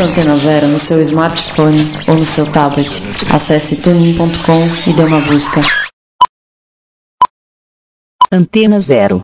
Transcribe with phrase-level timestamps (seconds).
[0.00, 2.88] Antena Zero no seu smartphone ou no seu tablet.
[3.32, 5.60] Acesse tunin.com e dê uma busca.
[8.30, 9.20] Antena Zero.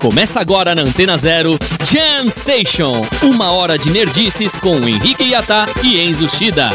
[0.00, 3.06] Começa agora na Antena Zero Jam Station.
[3.22, 6.70] Uma hora de nerdices com Henrique Yata e Enzo Shida.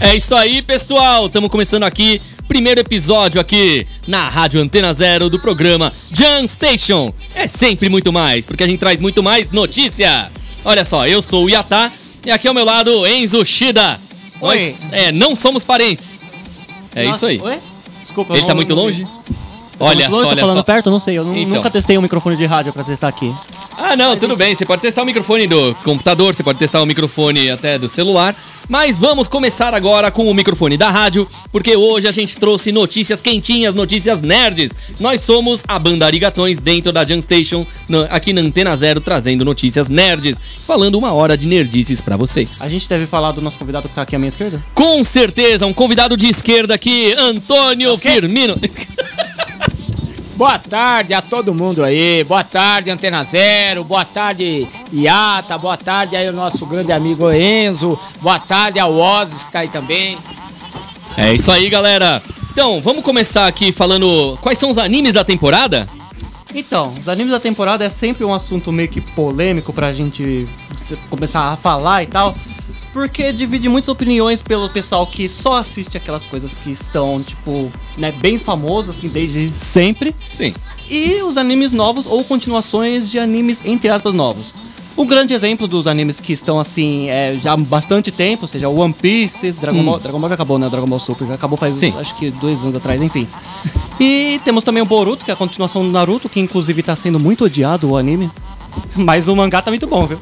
[0.00, 1.26] É isso aí, pessoal.
[1.26, 7.12] Estamos começando aqui, primeiro episódio aqui na Rádio Antena Zero do programa Jam Station.
[7.34, 10.30] É sempre muito mais, porque a gente traz muito mais notícia.
[10.64, 11.92] Olha só, eu sou o Yata
[12.24, 13.98] e aqui ao meu lado Enzo Shida.
[14.40, 16.20] Nós é, não somos parentes.
[16.94, 17.40] É isso aí.
[17.40, 17.58] Oi?
[18.02, 19.04] Desculpa, Ele eu tá não- muito não- longe?
[19.04, 20.62] Tá Olha muito só, longe, olha falando só.
[20.62, 20.90] perto?
[20.90, 21.56] Não sei, eu Então.
[21.56, 23.32] nunca testei um microfone de rádio pra testar aqui.
[23.76, 24.54] Ah, não, tudo bem.
[24.54, 28.36] Você pode testar o microfone do computador, você pode testar o microfone até do celular.
[28.68, 33.20] Mas vamos começar agora com o microfone da rádio, porque hoje a gente trouxe notícias
[33.20, 34.70] quentinhas, notícias nerds.
[34.98, 37.66] Nós somos a banda Arigatões dentro da Jam Station,
[38.08, 42.62] aqui na Antena Zero, trazendo notícias nerds, falando uma hora de nerdices pra vocês.
[42.62, 44.64] A gente deve falar do nosso convidado que tá aqui à minha esquerda?
[44.74, 48.54] Com certeza, um convidado de esquerda aqui, Antônio Firmino.
[50.36, 56.16] Boa tarde a todo mundo aí, boa tarde Antena Zero, boa tarde Iata, boa tarde
[56.16, 60.18] aí o nosso grande amigo Enzo, boa tarde ao Ozzy que tá aí também.
[61.16, 62.20] É isso aí, galera.
[62.50, 65.88] Então, vamos começar aqui falando quais são os animes da temporada?
[66.52, 70.48] Então, os animes da temporada é sempre um assunto meio que polêmico pra gente
[71.08, 72.34] começar a falar e tal.
[72.94, 78.12] Porque divide muitas opiniões pelo pessoal que só assiste aquelas coisas que estão, tipo, né,
[78.12, 80.14] bem famosas, assim, desde sempre.
[80.30, 80.54] Sim.
[80.88, 84.54] E os animes novos ou continuações de animes, entre aspas, novos.
[84.96, 88.68] Um grande exemplo dos animes que estão assim é, já há bastante tempo, ou seja,
[88.68, 90.70] One Piece, Dragon, Ball, Dragon Ball já acabou, né?
[90.70, 91.92] Dragon Ball Super já acabou faz Sim.
[91.98, 93.26] acho que dois anos atrás, enfim.
[93.98, 97.18] E temos também o Boruto, que é a continuação do Naruto, que inclusive tá sendo
[97.18, 98.30] muito odiado o anime.
[98.94, 100.18] Mas o mangá tá muito bom, viu?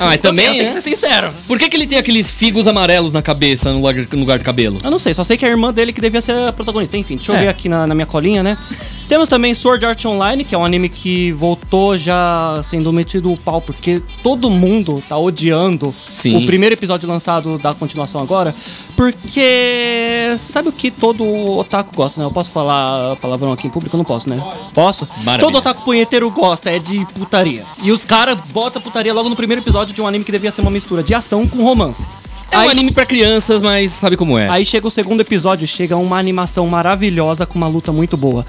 [0.00, 0.68] Ah, mas também, eu tenho né?
[0.68, 1.30] que ser sincero.
[1.46, 4.44] Por que, que ele tem aqueles figos amarelos na cabeça no lugar, no lugar de
[4.44, 4.78] cabelo?
[4.82, 6.96] Eu não sei, só sei que é a irmã dele que devia ser a protagonista.
[6.96, 7.40] Enfim, deixa eu É.
[7.40, 8.56] ver aqui na, na minha colinha, né?
[9.10, 13.36] Temos também Sword Art Online, que é um anime que voltou já sendo metido o
[13.36, 16.36] pau, porque todo mundo tá odiando Sim.
[16.36, 18.54] o primeiro episódio lançado da continuação agora.
[18.96, 21.24] Porque sabe o que todo
[21.58, 22.26] otaku gosta, né?
[22.28, 23.96] Eu posso falar palavrão aqui em público?
[23.96, 24.40] Eu não posso, né?
[24.72, 25.08] Posso?
[25.24, 25.40] Maravilha.
[25.40, 27.64] Todo otaku punheteiro gosta, é de putaria.
[27.82, 30.60] E os caras botam putaria logo no primeiro episódio de um anime que devia ser
[30.60, 32.06] uma mistura de ação com romance.
[32.52, 34.48] É um Aí- anime pra crianças, mas sabe como é.
[34.48, 38.44] Aí chega o segundo episódio, chega uma animação maravilhosa com uma luta muito boa.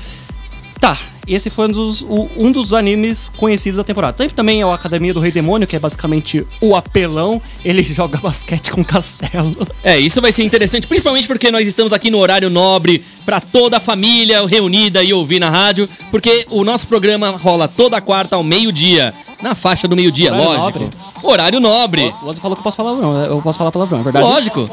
[0.81, 0.97] Tá,
[1.27, 4.13] esse foi um dos, o- um dos animes conhecidos da temporada.
[4.13, 7.39] Tem também o Academia do Rei Demônio, que é basicamente o apelão.
[7.63, 9.55] Ele joga basquete com castelo.
[9.83, 13.77] É, isso vai ser interessante, principalmente porque nós estamos aqui no horário nobre pra toda
[13.77, 18.43] a família reunida e ouvir na rádio, porque o nosso programa rola toda quarta ao
[18.43, 20.79] meio-dia, na faixa do meio-dia, lógico.
[20.79, 20.89] nobre?
[21.21, 22.11] Horário nobre.
[22.23, 24.25] O outro falou que eu posso falar palavrão, eu posso falar palavrão, é verdade?
[24.25, 24.67] Lógico.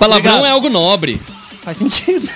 [0.00, 0.46] Palavrão Obrigado.
[0.46, 1.20] é algo nobre.
[1.64, 2.28] Faz sentido.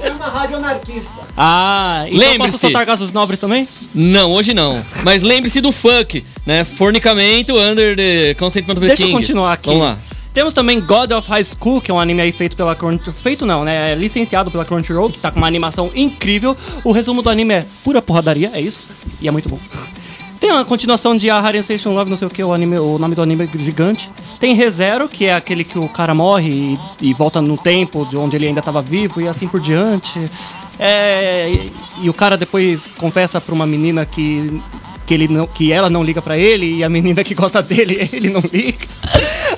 [0.00, 1.10] É uma rádio anarquista.
[1.36, 3.66] Ah, então posso soltar gases nobres também?
[3.94, 4.80] Não, hoje não.
[5.02, 6.64] Mas lembre-se do funk, né?
[6.64, 9.12] Fornicamento under the consentment of the Deixa king.
[9.12, 9.66] eu continuar aqui.
[9.66, 9.98] Vamos lá.
[10.32, 13.12] Temos também God of High School, que é um anime aí feito pela Crunchyroll.
[13.12, 13.92] Feito não, né?
[13.92, 16.56] É licenciado pela Crunchyroll, que tá com uma animação incrível.
[16.84, 18.78] O resumo do anime é pura porradaria, é isso.
[19.20, 19.58] E é muito bom.
[20.48, 23.14] Tem uma continuação de Aharen Station Love, não sei o que, o, anime, o nome
[23.14, 24.10] do anime é gigante.
[24.40, 28.16] Tem ReZero, que é aquele que o cara morre e, e volta no tempo de
[28.16, 30.18] onde ele ainda estava vivo e assim por diante.
[30.78, 34.58] É, e, e o cara depois confessa pra uma menina que,
[35.06, 38.08] que, ele não, que ela não liga pra ele e a menina que gosta dele,
[38.10, 38.78] ele não liga.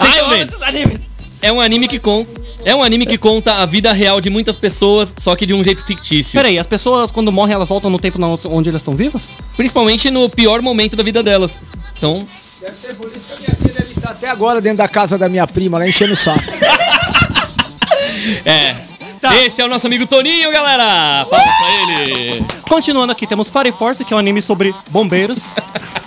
[0.01, 1.10] Ai, eu amo esses animes.
[1.43, 2.31] É um anime que conta.
[2.65, 5.65] É um anime que conta a vida real de muitas pessoas, só que de um
[5.65, 6.39] jeito fictício.
[6.39, 8.19] Peraí, as pessoas quando morrem elas voltam no tempo
[8.49, 9.31] onde elas estão vivas?
[9.57, 11.73] Principalmente no pior momento da vida delas.
[11.97, 12.27] Então,
[12.61, 15.17] Deve ser por isso que a minha filha deve estar até agora dentro da casa
[15.17, 16.45] da minha prima, lá enchendo o saco.
[18.45, 18.90] é.
[19.21, 19.37] Tá.
[19.45, 21.27] Esse é o nosso amigo Toninho, galera!
[21.27, 22.45] Palmas pra ele!
[22.67, 25.57] Continuando aqui, temos Fire Force, que é um anime sobre bombeiros.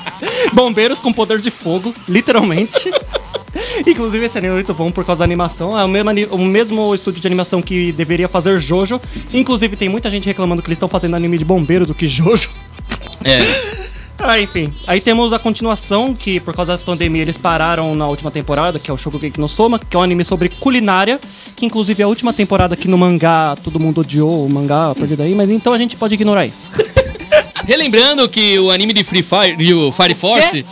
[0.52, 2.92] bombeiros com poder de fogo, literalmente.
[3.86, 5.78] Inclusive, esse anime é muito bom por causa da animação.
[5.78, 9.00] É o mesmo, o mesmo estúdio de animação que deveria fazer Jojo.
[9.32, 12.50] Inclusive, tem muita gente reclamando que eles estão fazendo anime de bombeiro do que Jojo.
[13.24, 13.83] É.
[14.20, 14.74] Ah, enfim.
[14.88, 18.90] Aí temos a continuação, que por causa da pandemia eles pararam na última temporada, que
[18.90, 21.20] é o Shokugeki no Soma, que é um anime sobre culinária,
[21.56, 24.96] que inclusive é a última temporada que no mangá todo mundo odiou o mangá a
[24.96, 26.70] partir daí, mas então a gente pode ignorar isso.
[27.66, 30.66] Relembrando que o anime de Free Fire, de o Fire Force,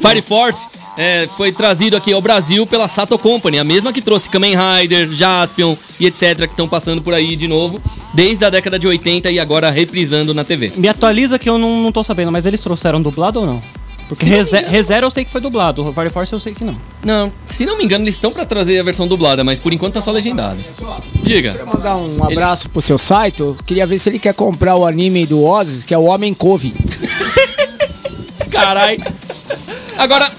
[0.00, 0.66] Fire Force,
[0.96, 5.08] é, foi trazido aqui ao Brasil pela Sato Company, a mesma que trouxe Kamen Rider,
[5.12, 7.80] Jaspion e etc, que estão passando por aí de novo.
[8.14, 10.72] desde a década de 80 e agora reprisando na TV.
[10.76, 13.62] Me atualiza que eu não, não tô sabendo, mas eles trouxeram dublado ou não?
[14.08, 16.76] Porque Reze- ReZero eu sei que foi dublado, o Fire Force eu sei que não.
[17.04, 19.94] Não, se não me engano, eles estão pra trazer a versão dublada, mas por enquanto
[19.94, 20.60] tá só legendado.
[21.24, 21.60] Diga.
[21.66, 23.40] Mandar um abraço pro seu site.
[23.40, 26.32] Eu queria ver se ele quer comprar o anime do Ozzy, que é o Homem
[26.32, 26.72] Couve.
[28.50, 28.98] Carai.
[29.98, 30.30] Agora,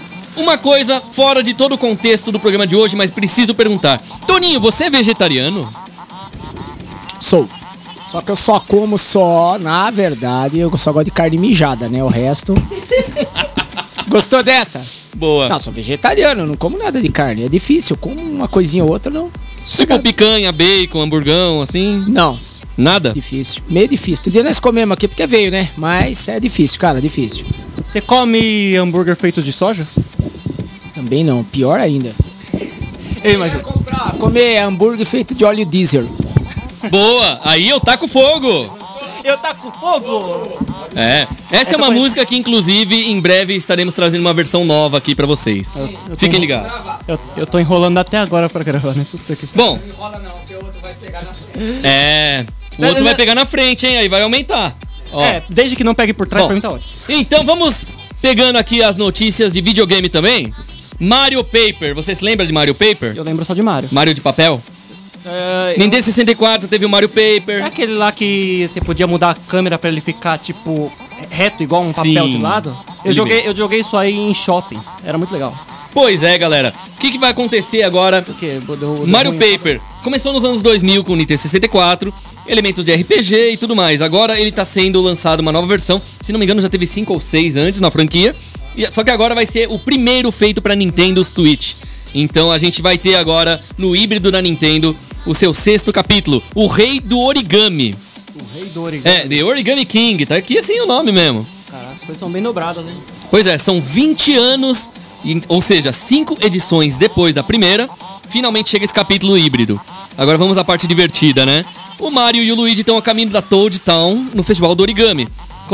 [0.41, 4.01] uma coisa fora de todo o contexto do programa de hoje, mas preciso perguntar.
[4.25, 5.67] Toninho, você é vegetariano?
[7.19, 7.47] Sou.
[8.07, 12.03] Só que eu só como só, na verdade, eu só gosto de carne mijada, né?
[12.03, 12.53] O resto.
[14.07, 14.81] Gostou dessa?
[15.15, 15.49] Boa.
[15.49, 17.43] Não, sou vegetariano, não como nada de carne.
[17.43, 19.29] É difícil, como uma coisinha ou outra, não.
[19.65, 22.05] Tipo picanha, bacon, hamburgão, assim?
[22.07, 22.39] Não,
[22.77, 23.11] Nada?
[23.11, 23.63] difícil.
[23.67, 24.23] Meio difícil.
[24.23, 25.69] Todo dia nós comemos aqui porque veio, né?
[25.75, 27.45] Mas é difícil, cara, difícil.
[27.87, 29.85] Você come hambúrguer feito de soja?
[30.97, 32.11] Também não, pior ainda.
[33.23, 33.61] Eu imagino.
[33.61, 36.03] Comprar, comer hambúrguer feito de óleo diesel.
[36.89, 37.39] Boa!
[37.43, 38.75] Aí eu taco fogo!
[39.23, 40.65] Eu tá com fogo!
[40.95, 41.27] É.
[41.51, 45.13] Essa, é uma foi- música que, inclusive, em breve estaremos trazendo uma versão nova aqui
[45.13, 45.75] pra vocês.
[46.17, 46.71] Fiquem ligados.
[47.07, 49.05] Eu, eu tô enrolando até agora pra gravar, né?
[49.11, 49.45] Puta que...
[49.53, 49.77] Bom.
[51.83, 52.45] É.
[52.79, 53.97] O outro vai pegar na frente, hein?
[53.97, 54.75] Aí vai aumentar.
[55.11, 55.21] Ó.
[55.23, 56.47] É, desde que não pegue por trás, Bom.
[56.47, 56.91] pra mim tá ótimo.
[57.09, 57.89] Então vamos
[58.21, 60.53] pegando aqui as notícias de videogame também.
[60.99, 61.93] Mario Paper.
[61.95, 63.13] Você se lembra de Mario Paper?
[63.15, 63.89] Eu lembro só de Mario.
[63.91, 64.61] Mario de papel?
[65.25, 67.65] É, eu- Nintendo 64 teve o Mario É Paper.
[67.65, 70.91] aquele lá que você podia mudar a câmera pra ele ficar, tipo,
[71.29, 72.13] reto, igual um Sim.
[72.13, 72.69] papel de lado?
[73.03, 73.51] Eu Ele joguei, mesmo.
[73.51, 74.85] eu joguei isso aí em shoppings.
[75.03, 75.53] Era muito legal.
[75.93, 76.73] Pois é, galera.
[76.95, 78.21] O que, que vai acontecer agora?
[78.21, 79.39] Porque deu- deu Mario ruim.
[79.57, 82.13] Paper começou nos anos 2000 com o Nintendo 64,
[82.47, 84.01] elementos de RPG e tudo mais.
[84.01, 86.01] Agora ele tá sendo lançado uma nova versão.
[86.21, 88.33] Se não me engano, já teve 5 ou 6 antes na franquia.
[88.91, 91.73] Só que agora vai ser o primeiro feito pra Nintendo Switch.
[92.13, 94.95] Então a gente vai ter agora no híbrido da Nintendo
[95.25, 97.93] o seu sexto capítulo, O Rei do Origami.
[98.33, 99.15] O rei do origami.
[99.17, 101.45] É, The Origami King, tá aqui assim o nome mesmo.
[101.69, 102.93] Cara, as coisas são bem dobradas, né?
[103.29, 104.91] Pois é, são 20 anos,
[105.47, 107.89] ou seja, 5 edições depois da primeira,
[108.29, 109.81] finalmente chega esse capítulo híbrido.
[110.17, 111.65] Agora vamos à parte divertida, né?
[111.99, 115.27] O Mario e o Luigi estão a caminho da Toad Town no Festival do Origami.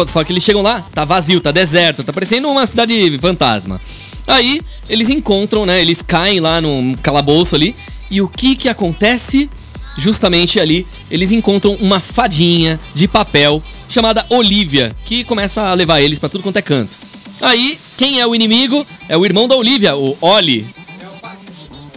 [0.07, 3.79] Só que eles chegam lá, tá vazio, tá deserto, tá parecendo uma cidade fantasma.
[4.27, 5.81] Aí eles encontram, né?
[5.81, 7.75] Eles caem lá num calabouço ali.
[8.09, 9.49] E o que que acontece?
[9.97, 16.17] Justamente ali, eles encontram uma fadinha de papel chamada Olivia, que começa a levar eles
[16.17, 16.97] pra tudo quanto é canto.
[17.39, 18.85] Aí, quem é o inimigo?
[19.07, 20.65] É o irmão da Olivia, o Oli.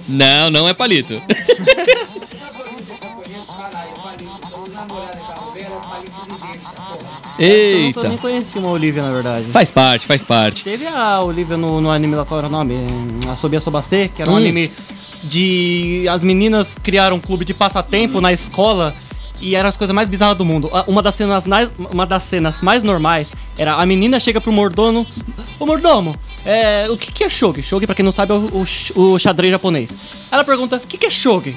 [0.08, 1.14] Não, não é palito.
[7.38, 8.08] Eu Eita.
[8.08, 9.46] nem conhecia uma Olivia, na verdade.
[9.46, 10.64] Faz parte, faz parte.
[10.64, 12.74] Teve a Olivia no, no anime lá, qual era o nome?
[13.28, 14.38] A Sobia Sobacê, que era um Hum.
[14.38, 14.70] anime
[15.24, 16.06] de.
[16.08, 18.94] As meninas criaram um clube de passatempo na escola
[19.40, 20.70] e eram as coisas mais bizarras do mundo.
[20.86, 25.06] Uma das cenas mais, uma das cenas mais normais era a menina chega pro mordomo.
[25.58, 27.62] Ô mordomo, é, o que, que é shogi?
[27.62, 29.90] Shogi, pra quem não sabe, é o, o, o xadrez japonês.
[30.30, 31.54] Ela pergunta: o que, que é shogi?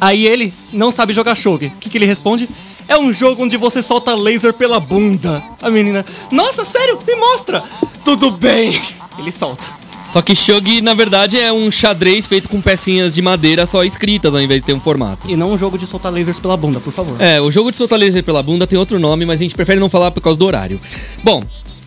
[0.00, 1.66] Aí ele não sabe jogar shogi.
[1.66, 2.48] O que, que ele responde?
[2.90, 5.40] É um jogo onde você solta laser pela bunda.
[5.62, 6.98] A menina, nossa, sério?
[7.06, 7.62] Me mostra.
[8.04, 8.76] Tudo bem.
[9.16, 9.64] Ele solta.
[10.08, 14.34] Só que Shogi, na verdade, é um xadrez feito com pecinhas de madeira só escritas
[14.34, 15.30] ao invés de ter um formato.
[15.30, 17.14] E não um jogo de soltar lasers pela bunda, por favor.
[17.22, 19.78] É, o jogo de soltar laser pela bunda tem outro nome, mas a gente prefere
[19.78, 20.80] não falar por causa do horário.
[21.22, 21.44] Bom,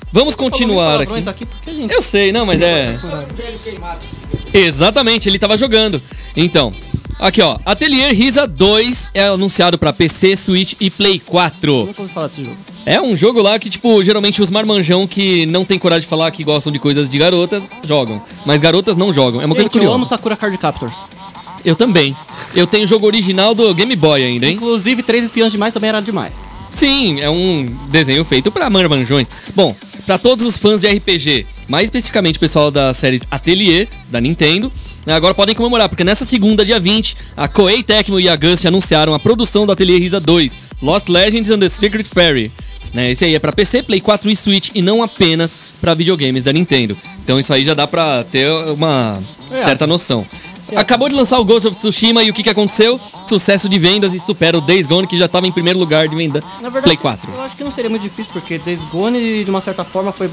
[0.09, 1.27] vamos continuar aqui.
[1.27, 1.93] Aqui gente...
[1.93, 2.95] Eu sei, não, mas é.
[4.53, 6.01] Exatamente, ele tava jogando.
[6.33, 6.71] Então,
[7.19, 11.85] aqui ó, Atelier Risa 2 é anunciado pra PC, Switch e Play 4.
[11.85, 12.57] Nunca ouvi falar desse jogo.
[12.85, 16.29] É um jogo lá que, tipo, geralmente os marmanjão que não tem coragem de falar
[16.31, 18.21] que gostam de coisas de garotas, jogam.
[18.45, 19.41] Mas garotas não jogam.
[19.41, 19.95] É uma coisa Gente, eu curiosa.
[19.95, 21.05] amo Sakura Card Captors.
[21.63, 22.13] Eu também.
[22.53, 24.55] Eu tenho o jogo original do Game Boy ainda, hein?
[24.55, 26.33] Inclusive, Três Espiões Demais também era demais.
[26.69, 29.29] Sim, é um desenho feito pra marmanjões.
[29.55, 29.73] Bom,
[30.05, 34.71] pra todos os fãs de RPG, mais especificamente o pessoal da série Atelier, da Nintendo,
[35.11, 39.13] agora podem comemorar, porque nessa segunda, dia 20, a Koei Tecmo e a Gust anunciaram
[39.13, 42.51] a produção do Atelier Risa 2, Lost Legends and the Secret Fairy.
[42.93, 46.43] Né, esse aí é pra PC, Play 4 e Switch e não apenas pra videogames
[46.43, 46.95] da Nintendo.
[47.23, 49.19] Então isso aí já dá pra ter uma
[49.57, 50.23] certa noção.
[50.75, 52.99] Acabou de lançar o Ghost of Tsushima e o que, que aconteceu?
[53.25, 56.15] Sucesso de vendas e supera o Days Gone, que já tava em primeiro lugar de
[56.15, 57.29] venda Na verdade, Play 4.
[57.35, 60.29] eu acho que não seria muito difícil, porque Days Gone, de uma certa forma, foi,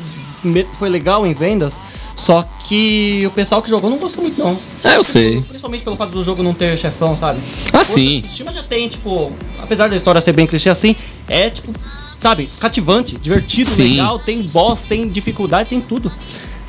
[0.78, 1.80] foi legal em vendas,
[2.20, 4.54] só que o pessoal que jogou não gostou muito, não.
[4.84, 5.40] É, eu sei.
[5.40, 7.40] Principalmente pelo fato do jogo não ter chefão, sabe?
[7.72, 8.22] Ah, sim.
[8.46, 10.94] O já tem, tipo, apesar da história ser bem clichê assim,
[11.26, 11.72] é, tipo,
[12.20, 13.92] sabe, cativante, divertido, Sim.
[13.92, 16.12] legal, tem boss, tem dificuldade, tem tudo.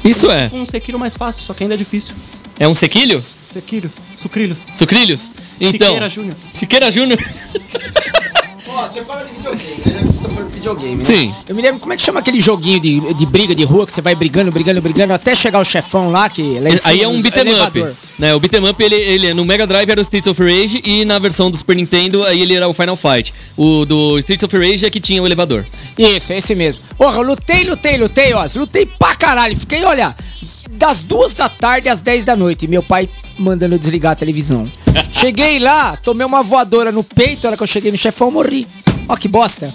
[0.05, 0.50] Isso é.
[0.53, 2.15] Um Sekiro mais fácil, só que ainda é difícil.
[2.58, 3.22] É um sequilho?
[3.38, 4.58] Sekiro, sucrilhos.
[4.72, 5.31] Sucrilhos?
[5.60, 5.88] Então.
[5.89, 6.36] Siqueira Júnior.
[6.50, 7.20] Siqueira Júnior.
[8.82, 10.00] Ó, você fala de videogame, né?
[10.00, 11.04] Vocês estão falando de videogame, né?
[11.04, 11.36] Sim.
[11.48, 13.94] Eu me lembro, como é que chama aquele joguinho de, de briga de rua que
[13.94, 17.04] você vai brigando, brigando, brigando, até chegar o chefão lá, que lá em cima Aí
[17.04, 17.96] é um beat'em up.
[18.18, 18.34] Né?
[18.34, 21.20] O beat'em up, ele, ele, no Mega Drive era o Streets of Rage e na
[21.20, 23.32] versão do Super Nintendo, aí ele era o Final Fight.
[23.56, 25.64] O do Streets of Rage é que tinha o elevador.
[25.96, 26.84] Isso, é esse mesmo.
[26.98, 28.46] Porra, eu lutei, lutei, lutei, ó.
[28.56, 29.56] Lutei pra caralho.
[29.56, 30.16] Fiquei, olha,
[30.72, 32.68] das duas da tarde às 10 da noite.
[32.68, 33.08] Meu pai
[33.38, 34.66] mandando eu desligar a televisão.
[35.12, 37.46] Cheguei lá, tomei uma voadora no peito.
[37.46, 38.68] A hora que eu cheguei no chefão, eu morri.
[39.08, 39.74] Ó, que bosta.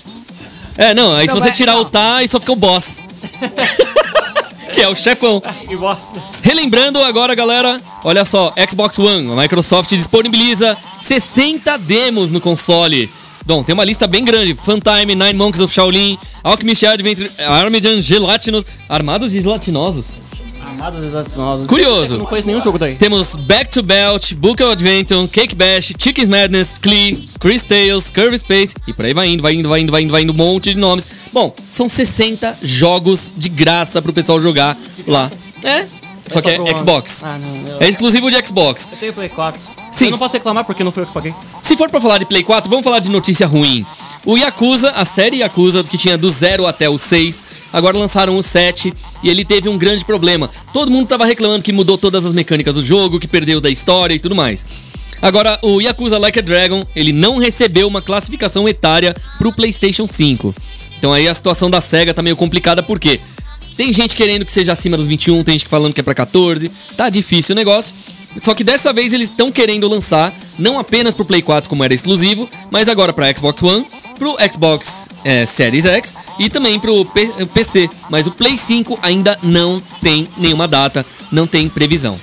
[0.76, 1.82] É, não, aí Não, se você mas- tirar não.
[1.82, 3.00] o tá, aí só fica o boss.
[4.72, 5.40] que é o chefão.
[5.68, 6.22] Que bosta.
[6.42, 13.10] Relembrando agora, galera, olha só, Xbox One, a Microsoft disponibiliza 60 demos no console.
[13.44, 14.54] Bom, tem uma lista bem grande.
[14.54, 20.20] Funtime, Nine Monks of Shaolin, Alchemist Adventure, Armageddon, Gelatinos, Armados de Gelatinosos.
[20.66, 21.66] Amados.
[21.68, 22.18] Curioso.
[22.18, 22.96] Não conheço nenhum jogo daí.
[22.96, 28.38] Temos Back to Belt, Book of Adventure, Cake Bash, Chicken's Madness, Klee, Chris Tales, Curve
[28.38, 30.36] Space e por aí vai indo, vai indo, vai indo, vai indo, vai indo, um
[30.36, 31.06] monte de nomes.
[31.32, 35.30] Bom, são 60 jogos de graça pro pessoal jogar lá.
[35.62, 35.86] É,
[36.26, 36.78] só que é.
[36.78, 37.22] Xbox.
[37.24, 37.80] Ah, não.
[37.80, 38.88] É exclusivo de Xbox.
[38.90, 39.60] eu tenho Play 4.
[39.92, 40.06] Sim.
[40.06, 41.34] Eu não posso reclamar porque não foi eu que paguei.
[41.62, 43.86] Se for pra falar de Play 4, vamos falar de notícia ruim.
[44.26, 48.42] O Yakuza, a série Yakuza, que tinha do 0 até o 6, agora lançaram o
[48.42, 48.92] 7
[49.22, 50.50] e ele teve um grande problema.
[50.72, 54.14] Todo mundo tava reclamando que mudou todas as mecânicas do jogo, que perdeu da história
[54.14, 54.66] e tudo mais.
[55.22, 60.52] Agora, o Yakuza Like a Dragon, ele não recebeu uma classificação etária pro PlayStation 5.
[60.98, 63.20] Então aí a situação da SEGA tá meio complicada porque
[63.76, 66.68] tem gente querendo que seja acima dos 21, tem gente falando que é pra 14,
[66.96, 67.94] tá difícil o negócio.
[68.42, 71.92] Só que dessa vez eles estão querendo lançar não apenas pro Play 4 como era
[71.94, 73.86] exclusivo, mas agora pra Xbox One,
[74.18, 77.88] pro Xbox é, Series X e também pro P- PC.
[78.08, 82.18] Mas o Play 5 ainda não tem nenhuma data, não tem previsão.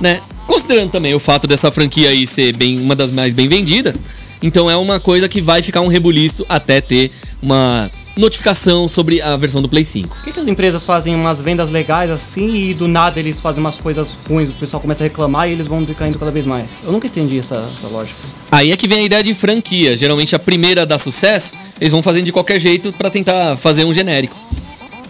[0.00, 0.20] Né?
[0.46, 3.96] Considerando também o fato dessa franquia aí ser bem, uma das mais bem vendidas,
[4.42, 7.10] então é uma coisa que vai ficar um rebuliço até ter
[7.42, 10.08] uma notificação sobre a versão do Play 5.
[10.08, 13.60] Por que, que as empresas fazem umas vendas legais assim e do nada eles fazem
[13.60, 16.66] umas coisas ruins, o pessoal começa a reclamar e eles vão decaindo cada vez mais?
[16.84, 18.16] Eu nunca entendi essa, essa lógica.
[18.50, 19.96] Aí é que vem a ideia de franquia.
[19.96, 23.92] Geralmente a primeira dá sucesso, eles vão fazendo de qualquer jeito pra tentar fazer um
[23.92, 24.36] genérico.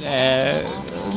[0.04, 0.64] É.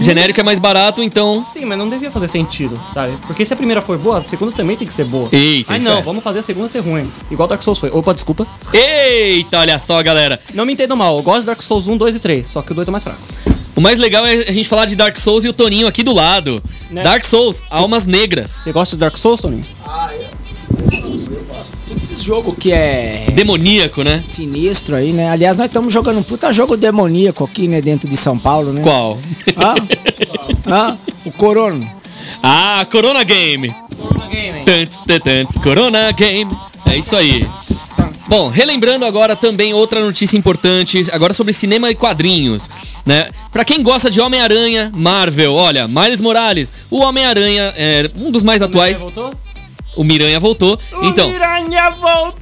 [0.02, 1.44] Genérico é mais barato, então.
[1.44, 3.14] Sim, mas não devia fazer sentido, sabe?
[3.28, 5.30] Porque se a primeira for boa, a segunda também tem que ser boa.
[5.32, 6.02] Eita, Ai isso não, é.
[6.02, 7.10] vamos fazer a segunda ser ruim.
[7.30, 7.90] Igual Dark Souls foi.
[7.90, 8.48] Opa, desculpa.
[8.74, 10.40] Eita, olha só, galera.
[10.54, 12.72] Não me entendam mal, eu gosto de Dark Souls 1, 2 e 3, só que
[12.72, 13.20] o 2 é mais fraco.
[13.76, 16.14] O mais legal é a gente falar de Dark Souls e o Toninho aqui do
[16.14, 16.62] lado.
[16.90, 17.02] Né?
[17.02, 18.52] Dark Souls, Almas Negras.
[18.52, 19.42] Você gosta de Dark Souls,
[21.50, 21.64] Tony?
[21.88, 24.22] Todo esse jogo que é Demoníaco, né?
[24.22, 25.30] sinistro aí, né?
[25.30, 27.82] Aliás, nós estamos jogando um puta jogo demoníaco aqui, né?
[27.82, 28.82] Dentro de São Paulo, né?
[28.82, 29.18] Qual?
[29.58, 29.76] Ah,
[30.68, 31.86] ah, o Corona.
[32.44, 33.74] ah, Corona Game.
[34.64, 36.52] Tantos, tantos, Corona Game.
[36.86, 37.46] É isso aí.
[38.28, 42.70] Bom, relembrando agora também outra notícia importante, agora sobre cinema e quadrinhos,
[43.04, 43.30] né?
[43.52, 48.62] Pra quem gosta de Homem-Aranha, Marvel, olha, Miles Morales, o Homem-Aranha é um dos mais
[48.62, 49.02] atuais.
[49.02, 49.34] voltou?
[49.96, 50.80] O Miranha voltou.
[51.04, 52.40] Então, Miranha voltou!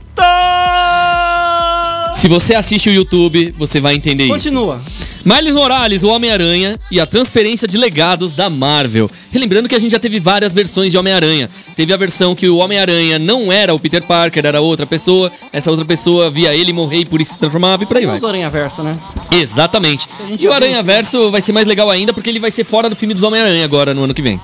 [2.17, 4.33] se você assiste o YouTube, você vai entender isso.
[4.33, 4.81] Continua.
[5.23, 9.09] Miles Morales, o Homem-Aranha e a transferência de legados da Marvel.
[9.31, 11.49] Relembrando que a gente já teve várias versões de Homem-Aranha.
[11.75, 15.31] Teve a versão que o Homem-Aranha não era o Peter Parker, era outra pessoa.
[15.51, 18.17] Essa outra pessoa via ele morrer e por isso se transformava e por aí vai.
[18.17, 18.97] Os Aranha Verso, né?
[19.29, 20.07] Exatamente.
[20.39, 22.89] E o já Aranha Verso vai ser mais legal ainda porque ele vai ser fora
[22.89, 24.39] do filme dos Homem-Aranha agora no ano que vem.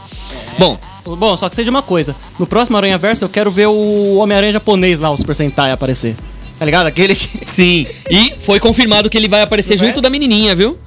[0.57, 2.15] Bom, Bom, só que seja uma coisa.
[2.39, 6.15] No próximo Aranha Verso eu quero ver o Homem-Aranha japonês lá, o Super Sentai, aparecer.
[6.57, 6.87] Tá ligado?
[6.87, 7.43] Aquele que.
[7.45, 7.85] sim.
[8.09, 10.77] E foi confirmado que ele vai aparecer junto da menininha, viu?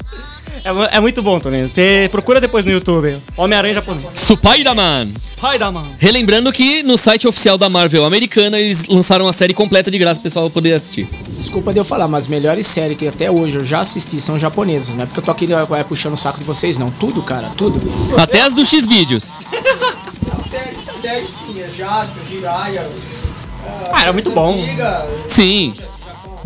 [0.67, 1.69] É, é muito bom, Tony.
[1.69, 3.23] Você procura depois no YouTube.
[3.37, 4.05] Homem-Aranha japonês.
[4.17, 5.13] Spider-Man.
[5.17, 5.87] Spider-Man.
[5.97, 10.19] Relembrando que no site oficial da Marvel americana eles lançaram a série completa de graça
[10.19, 11.09] pro pessoal poder assistir.
[11.39, 14.97] Desculpa de eu falar, mas melhores séries que até hoje eu já assisti são japonesas,
[14.97, 16.91] não é porque eu tô aqui é, puxando o saco de vocês, não.
[16.91, 17.81] Tudo, cara, tudo.
[18.19, 19.35] Até as do X-Vídeos.
[20.51, 22.85] Séries, séries sim, é Jato, Jiraya,
[23.93, 24.65] Ah, era muito bom.
[25.29, 25.75] Sim.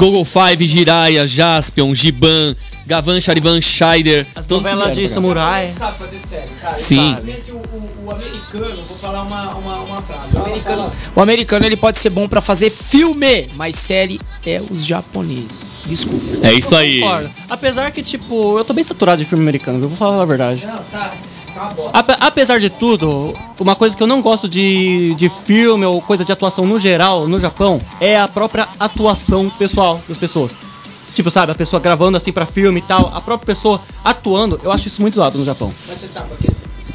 [0.00, 2.56] Google Five, Jiraiya, Jaspion, Giban,
[2.90, 4.26] Gavan, Charivan, Scheider.
[4.34, 5.64] As todos novelas que de samurai.
[5.68, 6.74] sabe fazer série, cara.
[6.74, 7.14] Sim.
[7.52, 10.34] O, o- o americano, vou falar uma, uma, uma frase.
[10.34, 14.84] O americano, o americano ele pode ser bom pra fazer filme, mas série é os
[14.84, 15.70] japoneses.
[15.86, 16.44] Desculpa.
[16.44, 17.00] É isso aí.
[17.48, 19.88] Apesar que, tipo, eu tô bem saturado de filme americano, viu?
[19.88, 20.66] vou falar a verdade.
[20.66, 21.12] Não, tá,
[21.54, 21.96] tá uma bosta.
[21.98, 26.24] Ape- apesar de tudo, uma coisa que eu não gosto de, de filme ou coisa
[26.24, 30.50] de atuação no geral, no Japão, é a própria atuação pessoal das pessoas.
[31.14, 34.70] Tipo, sabe, a pessoa gravando assim pra filme e tal, a própria pessoa atuando, eu
[34.72, 35.72] acho isso muito zoado no Japão.
[35.88, 36.48] Mas você sabe por quê?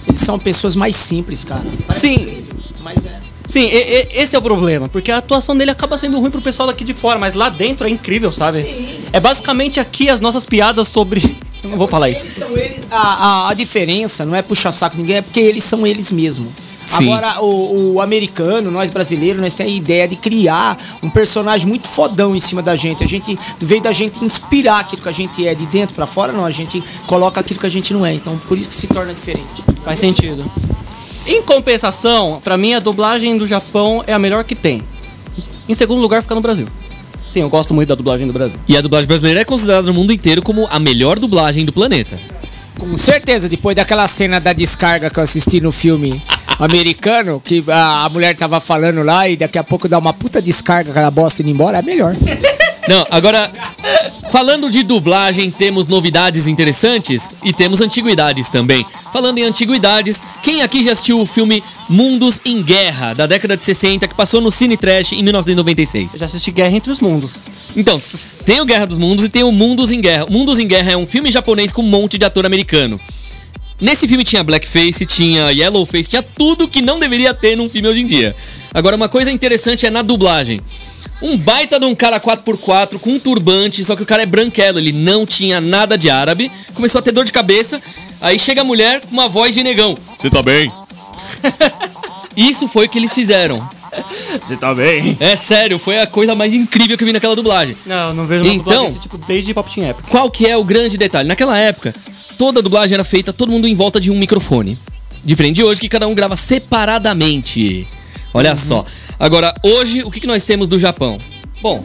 [0.08, 1.64] Eles são pessoas mais simples, cara.
[1.88, 2.14] Parece Sim.
[2.16, 3.20] incrível, Mas é.
[3.48, 6.42] Sim, e- e- esse é o problema, porque a atuação dele acaba sendo ruim pro
[6.42, 8.60] pessoal daqui de fora, mas lá dentro é incrível, sabe?
[9.14, 11.22] É basicamente aqui as nossas piadas sobre.
[11.64, 12.40] Eu não vou falar Eles isso.
[12.42, 12.86] são eles.
[12.92, 16.50] A, a, a diferença não é puxar saco ninguém, é porque eles são eles mesmos.
[16.86, 17.12] Sim.
[17.12, 21.88] Agora, o, o americano, nós brasileiros, nós temos a ideia de criar um personagem muito
[21.88, 23.04] fodão em cima da gente.
[23.04, 26.32] A gente, veio da gente inspirar aquilo que a gente é de dentro pra fora,
[26.32, 26.46] não.
[26.46, 28.14] A gente coloca aquilo que a gente não é.
[28.14, 29.64] Então, por isso que se torna diferente.
[29.84, 30.46] Faz sentido.
[31.28, 34.84] Em compensação, pra mim a dublagem do Japão é a melhor que tem.
[35.68, 36.68] Em segundo lugar fica no Brasil.
[37.28, 38.60] Sim, eu gosto muito da dublagem do Brasil.
[38.68, 42.20] E a dublagem brasileira é considerada no mundo inteiro como a melhor dublagem do planeta.
[42.78, 46.22] Com certeza, depois daquela cena da descarga que eu assisti no filme
[46.60, 50.42] americano, que a, a mulher tava falando lá e daqui a pouco dá uma puta
[50.42, 52.16] descarga, aquela bosta indo embora, é melhor.
[52.88, 53.52] Não, agora,
[54.32, 58.86] falando de dublagem, temos novidades interessantes e temos antiguidades também.
[59.12, 63.64] Falando em antiguidades, quem aqui já assistiu o filme Mundos em Guerra, da década de
[63.64, 66.14] 60, que passou no Cine Trash em Eu 1996?
[66.16, 67.34] já assisti Guerra entre os Mundos.
[67.76, 68.00] Então,
[68.46, 70.28] tem o Guerra dos Mundos e tem o Mundos em Guerra.
[70.30, 73.00] Mundos em Guerra é um filme japonês com um monte de ator americano.
[73.80, 78.02] Nesse filme tinha blackface, tinha yellowface, tinha tudo que não deveria ter num filme hoje
[78.02, 78.36] em dia.
[78.74, 80.62] Agora, uma coisa interessante é na dublagem.
[81.22, 84.80] Um baita de um cara 4x4 com um turbante, só que o cara é branquelo,
[84.80, 87.82] ele não tinha nada de árabe, começou a ter dor de cabeça,
[88.22, 89.96] aí chega a mulher com uma voz de negão.
[90.18, 90.72] Você tá bem?
[92.36, 93.66] Isso foi o que eles fizeram.
[94.42, 95.16] Você tá bem?
[95.22, 97.78] É sério, foi a coisa mais incrível que eu vi naquela dublagem.
[97.86, 100.06] Não, não vejo uma Então- dublagem desse tipo desde Pop Team Epic.
[100.10, 101.28] Qual que é o grande detalhe?
[101.30, 101.96] Naquela época,
[102.38, 104.78] toda a dublagem era feita todo mundo em volta de um microfone.
[105.24, 107.88] Diferente de hoje, que cada um grava separadamente.
[108.34, 108.86] Olha só.
[109.20, 111.18] Agora, hoje, o que, que nós temos do Japão?
[111.62, 111.84] Bom,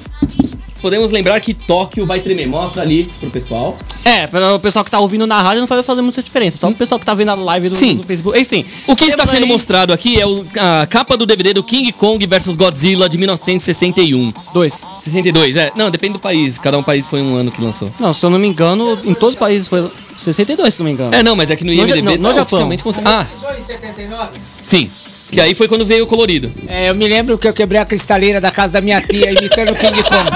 [0.83, 2.47] podemos lembrar que Tóquio vai tremer.
[2.49, 3.78] Mostra ali pro pessoal.
[4.04, 6.59] É, para o pessoal que tá ouvindo na rádio não vai fazer muita diferença.
[6.59, 7.95] Só o pessoal que tá vendo a live do, Sim.
[7.97, 8.38] do Facebook.
[8.38, 8.64] Enfim.
[8.88, 11.92] O que está sendo aí mostrado aqui é o- a capa do DVD do King
[11.92, 14.33] Kong vs Godzilla de 1961.
[14.52, 14.85] Dois.
[15.00, 15.71] 62, é.
[15.76, 16.59] Não, depende do país.
[16.59, 17.90] Cada um país foi um ano que lançou.
[18.00, 19.88] Não, se eu não me engano, em todos os países foi
[20.23, 21.15] 62, se não me engano.
[21.15, 22.43] É, não, mas é que no Ja- IMDB não, no tá Japão.
[22.43, 22.83] oficialmente...
[22.83, 24.28] cons- Ah, Só em 79?
[24.63, 24.91] sim.
[25.30, 26.50] Que aí foi quando veio o colorido.
[26.67, 29.71] É, eu me lembro que eu quebrei a cristaleira da casa da minha tia imitando
[29.71, 30.28] o King Kong.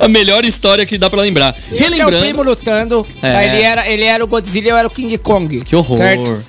[0.00, 1.54] A melhor história que dá pra lembrar.
[1.70, 3.32] Meu primo lutando, É.
[3.32, 3.44] tá?
[3.44, 5.60] ele, era, ele era o Godzilla e eu era o King Kong.
[5.60, 5.96] Que horror.
[5.96, 6.44] Certo?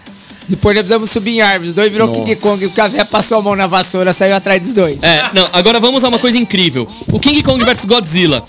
[0.48, 1.70] Depois nós precisamos subir em árvores.
[1.70, 2.20] Os dois virou Nossa.
[2.22, 5.02] King Kong, porque a véia passou a mão na vassoura, saiu atrás dos dois.
[5.04, 6.88] É, não, agora vamos a uma coisa incrível.
[7.12, 8.44] O King Kong vs Godzilla.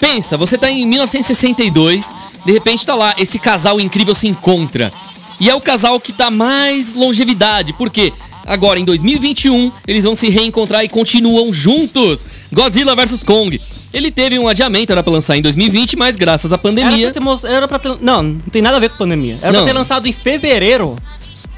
[0.00, 2.12] Pensa, você tá em 1962,
[2.44, 4.92] de repente tá lá, esse casal incrível se encontra.
[5.40, 8.12] E é o casal que tá mais longevidade, por quê?
[8.46, 12.26] Agora, em 2021, eles vão se reencontrar e continuam juntos.
[12.52, 13.58] Godzilla vs Kong.
[13.92, 17.10] Ele teve um adiamento, era pra lançar em 2020, mas graças à Era pandemia...
[17.12, 19.38] pra ter, era pra ter- Não, não tem nada a ver com pandemia.
[19.40, 19.60] Era Não.
[19.60, 20.96] pra ter lançado em fevereiro.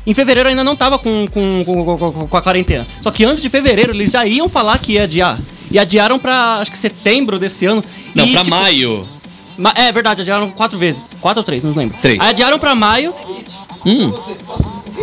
[0.06, 2.86] Em fevereiro ainda não tava com, com, com, com- com a quarentena.
[3.02, 5.38] Só que antes de fevereiro eles já iam falar que ia adiar.
[5.70, 7.82] E adiaram pra, acho que setembro desse ano.
[8.14, 9.04] Não, e, pra tipo, maio.
[9.58, 11.10] ma- É verdade, adiaram quatro vezes.
[11.20, 11.98] Quatro ou três, não lembro.
[12.00, 12.20] Três.
[12.20, 13.12] Aí adiaram pra maio.
[13.84, 14.12] Hum.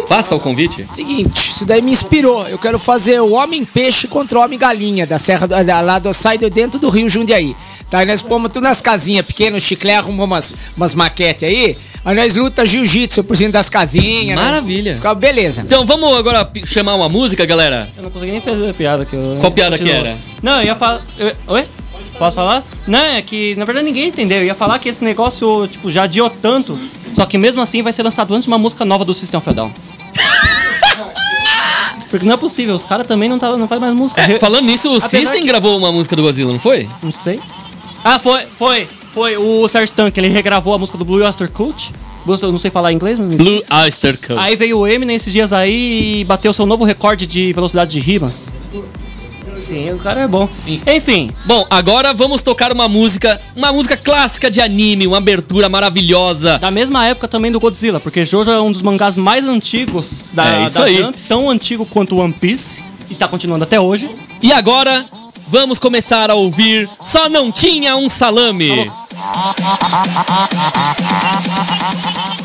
[0.07, 0.85] Faça o convite.
[0.89, 2.47] Seguinte, isso daí me inspirou.
[2.47, 6.37] Eu quero fazer o Homem-Peixe contra o Homem-Galinha, da Serra do, da- lá do sai
[6.37, 7.55] dentro do Rio Jundiaí.
[7.93, 11.77] Tá, aí nós pomos tudo nas casinhas pequenas, o chiclete arrumou umas, umas maquetes aí.
[12.03, 14.35] Aí nós luta jiu-jitsu por cima das casinhas.
[14.35, 14.41] né?
[14.43, 14.95] Maravilha.
[14.95, 15.61] Fica beleza.
[15.61, 17.87] Então vamos agora chamar uma música, galera?
[17.95, 19.37] Eu não consegui nem fazer a piada que eu.
[19.39, 20.07] Qual piada que Continua.
[20.07, 20.17] era?
[20.41, 21.05] Não, eu ia falar.
[21.45, 21.67] Oi?
[22.17, 22.63] Posso falar?
[22.87, 24.39] Não, é que na verdade ninguém entendeu.
[24.39, 26.75] Eu ia falar que esse negócio, tipo, já adiou tanto.
[27.13, 29.71] Só que mesmo assim vai ser lançado antes de uma música nova do System Down.
[32.09, 34.19] Porque não é possível, os caras também não, tá, não fazem mais música.
[34.19, 36.89] É, falando nisso, o Apesar System que- gravou uma música do Godzilla, não foi?
[37.03, 37.39] Não sei.
[38.03, 39.37] Ah, foi, foi, foi.
[39.37, 41.93] O Serge Tank, ele regravou a música do Blue Oyster Cult.
[42.25, 43.35] Eu não sei falar inglês, mas...
[43.35, 44.39] Blue Oyster Cult.
[44.39, 47.99] Aí veio o Eminem esses dias aí e bateu seu novo recorde de velocidade de
[47.99, 48.51] rimas.
[49.55, 50.49] Sim, o cara é bom.
[50.53, 50.81] Sim.
[50.85, 56.57] Enfim, Bom, agora vamos tocar uma música, uma música clássica de anime, uma abertura maravilhosa.
[56.59, 60.61] da mesma época também do Godzilla, porque Jojo é um dos mangás mais antigos da,
[60.61, 60.97] É, isso da aí.
[60.97, 64.09] Jump, tão antigo quanto One Piece, e tá continuando até hoje.
[64.41, 65.05] E agora
[65.53, 68.89] vamos começar a ouvir Só Não Tinha um Salame.
[72.25, 72.42] 「空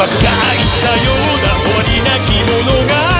[0.00, 3.19] 幕が開いたような終わりなき物語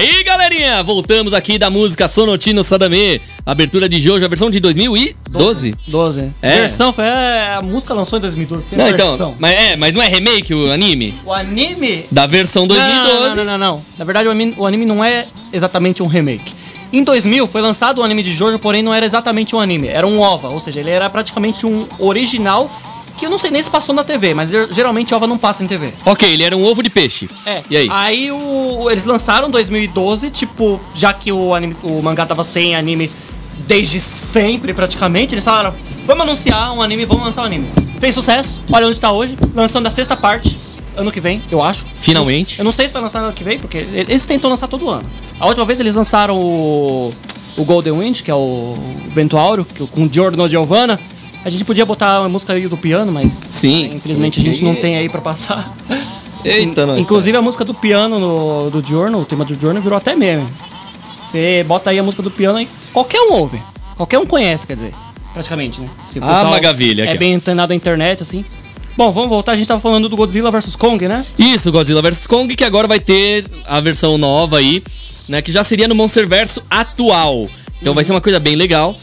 [0.00, 5.74] Aí, galerinha, voltamos aqui da música Sonotino Sadame, abertura de Jojo, a versão de 2012.
[5.86, 6.32] 12.
[6.40, 6.60] É.
[6.60, 7.04] Versão foi.
[7.04, 8.64] é, a música lançou em 2012.
[8.64, 9.34] Tem Não, então, versão.
[9.38, 11.14] mas, é, mas não é remake o anime?
[11.22, 12.06] O anime.
[12.10, 13.36] Da versão 2012.
[13.36, 13.82] Não, não, não, não.
[13.98, 16.50] Na verdade, o anime, o anime não é exatamente um remake.
[16.90, 20.06] Em 2000 foi lançado o anime de Jojo, porém não era exatamente um anime, era
[20.06, 22.70] um OVA, ou seja, ele era praticamente um original
[23.20, 25.62] que eu não sei nem se passou na TV, mas ger- geralmente OVA não passa
[25.62, 25.92] em TV.
[26.04, 27.28] Ok, ele era um ovo de peixe.
[27.46, 27.62] É.
[27.70, 27.88] E aí?
[27.90, 32.74] Aí o, eles lançaram em 2012, tipo, já que o, anime, o mangá tava sem
[32.74, 33.10] anime
[33.66, 35.74] desde sempre, praticamente, eles falaram:
[36.06, 37.70] vamos anunciar um anime, vamos lançar um anime.
[38.00, 40.58] Fez sucesso, olha onde tá hoje, lançando a sexta parte,
[40.96, 41.84] ano que vem, eu acho.
[42.00, 42.58] Finalmente.
[42.58, 45.04] Eu não sei se vai lançar ano que vem, porque eles tentam lançar todo ano.
[45.38, 47.12] A última vez eles lançaram o,
[47.58, 48.76] o Golden Wind, que é o
[49.08, 50.98] Vento Áureo, que, com Giorno Giovanna.
[51.44, 53.94] A gente podia botar a música aí do piano, mas Sim.
[53.94, 55.72] infelizmente a gente não tem aí pra passar.
[56.44, 56.98] Eita, nós.
[57.00, 60.46] Inclusive a música do piano no, do Giorno, o tema do Giorno virou até meme.
[61.30, 63.60] Você bota aí a música do piano e qualquer um ouve.
[63.96, 64.94] Qualquer um conhece, quer dizer.
[65.32, 65.88] Praticamente, né?
[66.06, 68.44] Se o Ah, maravilha, É bem antenado na internet, assim.
[68.96, 69.52] Bom, vamos voltar.
[69.52, 71.24] A gente tava falando do Godzilla vs Kong, né?
[71.38, 74.82] Isso, Godzilla vs Kong, que agora vai ter a versão nova aí
[75.30, 75.40] né?
[75.40, 77.48] Que já seria no Monsterverso atual.
[77.80, 78.94] Então vai ser uma coisa bem legal.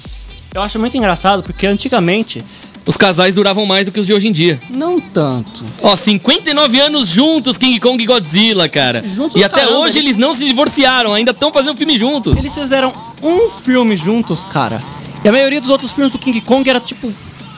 [0.53, 2.43] Eu acho muito engraçado porque antigamente.
[2.86, 4.57] Os casais duravam mais do que os de hoje em dia.
[4.69, 5.62] Não tanto.
[5.81, 9.03] Ó, 59 anos juntos, King Kong e Godzilla, cara.
[9.05, 12.38] Juntos e até caramba, hoje eles- eles não se divorciaram, ainda estão fazendo filme juntos.
[12.38, 14.81] Eles fizeram um filme juntos, cara.
[15.21, 17.12] E a maioria dos outros filmes do King Kong era tipo.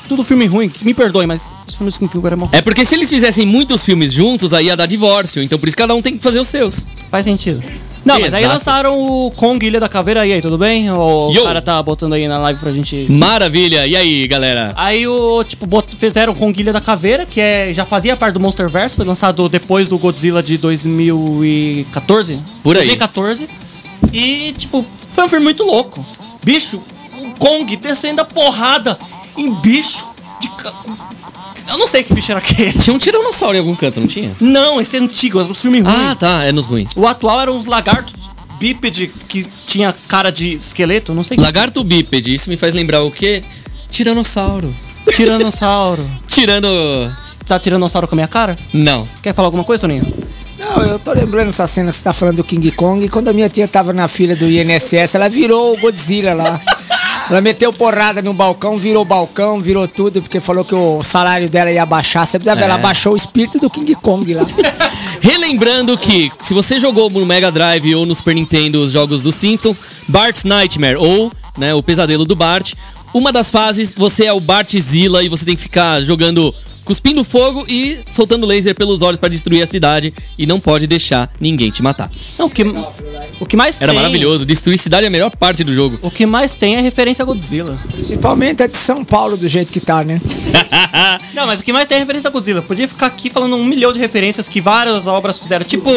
[0.08, 0.72] Tudo filme ruim.
[0.82, 2.50] Me perdoe, mas os filmes do King Kong eram mal.
[2.52, 5.44] É porque se eles fizessem muitos filmes juntos, aí ia dar divórcio.
[5.44, 6.88] Então por isso cada um tem que fazer os seus.
[7.12, 7.62] Faz sentido.
[8.14, 8.54] Não, mas aí Exato.
[8.56, 10.26] lançaram o Kong Ilha da Caveira.
[10.26, 10.90] E aí, tudo bem?
[10.92, 11.44] O Yo.
[11.44, 13.06] cara tá botando aí na live pra gente.
[13.10, 13.86] Maravilha.
[13.88, 14.74] E aí, galera?
[14.76, 18.40] Aí o, tipo, bot- fizeram Kong Ilha da Caveira, que é, já fazia parte do
[18.40, 22.40] Monsterverse, foi lançado depois do Godzilla de 2014.
[22.64, 22.88] Por aí.
[22.88, 23.48] 2014.
[24.14, 26.04] E, tipo, foi um filme muito louco.
[26.44, 26.82] Bicho,
[27.20, 28.98] o Kong descendo a porrada
[29.38, 30.06] em bicho
[30.42, 30.48] de.
[30.50, 30.74] ca-
[31.70, 32.74] Eu não sei que bicho era aquele.
[32.74, 34.36] Tinha um tiranossauro em algum canto, não tinha?
[34.40, 35.94] Não, esse é antigo, era um filme ruim.
[35.94, 36.44] Ah, tá.
[36.44, 36.92] É nos ruins.
[36.96, 38.14] O atual eram os lagartos
[38.60, 42.34] bípede que tinha cara de esqueleto, não sei Lagarto bípede.
[42.34, 43.44] Isso me faz lembrar o quê?
[43.90, 44.76] Tiranossauro.
[45.06, 45.14] que.
[45.14, 46.10] Tiranossauro.
[46.28, 46.68] Tirando...
[47.48, 48.56] Tá tiranossauro com a minha cara?
[48.72, 49.08] Não.
[49.24, 50.06] Quer falar alguma coisa, Toninho?
[50.60, 53.04] Não, eu tô lembrando essa cena que você tá falando do King Kong.
[53.04, 56.62] E quando a minha tia tava na fila do INSS, ela virou o Godzilla lá.
[57.30, 61.72] Ela meteu porrada no balcão, virou balcão, virou tudo, porque falou que o salário dela
[61.72, 62.26] ia baixar.
[62.26, 62.66] Você precisa ver, É.
[62.66, 64.46] ela baixou o espírito do King Kong lá.
[65.22, 69.36] Relembrando que, se você jogou no Mega Drive ou no Super Nintendo os jogos dos
[69.36, 72.74] Simpsons, Bart's Nightmare, ou né, o Pesadelo do Bart,
[73.14, 76.54] uma das fases você é o Bartzilla e você tem que ficar jogando,
[76.90, 81.32] cuspindo fogo e soltando laser pelos olhos pra destruir a cidade e não pode deixar
[81.40, 82.10] ninguém te matar.
[82.36, 82.64] Não, o que,
[83.40, 84.02] o que mais Era tem...
[84.02, 86.00] maravilhoso, destruir cidade é a melhor parte do jogo.
[86.02, 87.78] O que mais tem é referência a Godzilla.
[87.94, 90.20] Principalmente a de São Paulo, do jeito que tá, né?
[91.36, 92.64] Não, mas o que mais tem é referência a Godzilla.
[92.64, 95.64] Podia ficar aqui falando um milhão de referências que várias obras fizeram.
[95.66, 95.92] Tipo,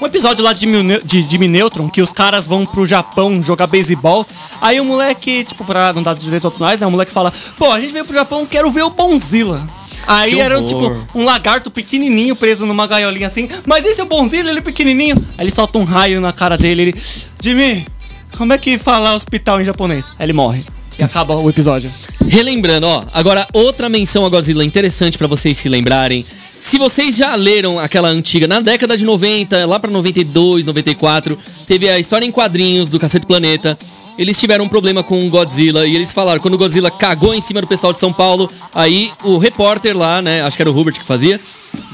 [0.00, 3.66] um episódio lá de Jimmy, de Jimmy Neutron, que os caras vão pro Japão jogar
[3.66, 4.24] beisebol.
[4.60, 6.86] Aí o moleque, tipo, pra não dar direitos autorais, né?
[6.86, 9.66] O moleque fala, pô, a gente veio pro Japão, quero ver o Bonzilla.
[10.08, 13.48] Aí era, tipo, um lagarto pequenininho preso numa gaiolinha assim.
[13.66, 15.16] Mas esse é o Bonzilla, ele é pequenininho.
[15.36, 16.94] Aí ele solta um raio na cara dele, ele...
[17.42, 17.86] Jimmy,
[18.36, 20.10] como é que fala hospital em japonês?
[20.18, 20.64] Aí ele morre.
[20.98, 21.90] E acaba o episódio.
[22.26, 26.24] Relembrando, ó, agora outra menção a Godzilla interessante pra vocês se lembrarem.
[26.60, 31.88] Se vocês já leram aquela antiga, na década de 90, lá pra 92, 94, teve
[31.88, 33.78] a história em quadrinhos do Cacete Planeta.
[34.18, 37.40] Eles tiveram um problema com o Godzilla e eles falaram, quando o Godzilla cagou em
[37.40, 40.76] cima do pessoal de São Paulo, aí o repórter lá, né, acho que era o
[40.76, 41.40] Hubert que fazia,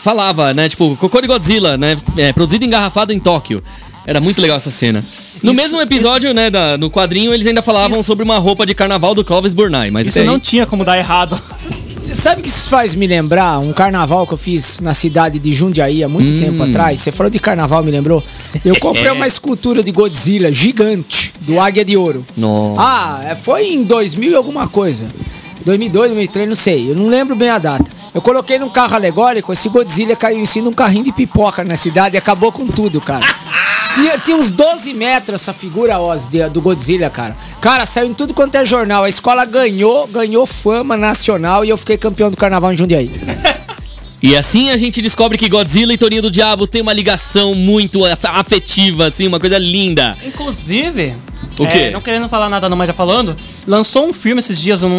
[0.00, 3.62] falava, né, tipo, cocô de Godzilla, né, é, produzido engarrafado em Tóquio.
[4.06, 5.02] Era muito legal essa cena.
[5.42, 9.14] No mesmo episódio, né, da- no quadrinho, eles ainda falavam sobre uma roupa de carnaval
[9.14, 11.38] do Clóvis Burnay, mas Isso não aí- tinha como dar errado.
[12.04, 15.52] Você sabe que isso faz me lembrar um carnaval que eu fiz na cidade de
[15.54, 17.00] Jundiaí há muito tempo atrás?
[17.00, 18.22] Você falou de carnaval, me lembrou?
[18.62, 22.22] Eu comprei uma escultura de Godzilla gigante, do Águia de Ouro.
[22.36, 22.76] Nossa.
[22.78, 25.06] Ah, é, foi em 2000 e alguma coisa.
[25.64, 26.90] 2002, 2003, não sei.
[26.90, 27.90] Eu não lembro bem a data.
[28.14, 31.64] Eu coloquei num carro alegórico, esse Godzilla caiu em cima de um carrinho de pipoca
[31.64, 33.24] na cidade e acabou com tudo, cara.
[33.94, 37.36] Tinha, tinha uns 12 metros essa figura, Oz, de- do Godzilla, cara.
[37.60, 39.04] Cara, saiu em tudo quanto é jornal.
[39.04, 43.08] A escola ganhou, ganhou fama nacional e eu fiquei campeão do carnaval em Jundiaí.
[44.22, 48.06] E assim a gente descobre que Godzilla e Toninho do Diabo tem uma ligação muito
[48.06, 50.16] af- afetiva, assim, uma coisa linda.
[50.24, 51.14] Inclusive.
[51.58, 51.90] O é, quê?
[51.90, 53.36] não querendo falar nada, não, mas já falando.
[53.66, 54.90] Lançou um filme esses dias, eu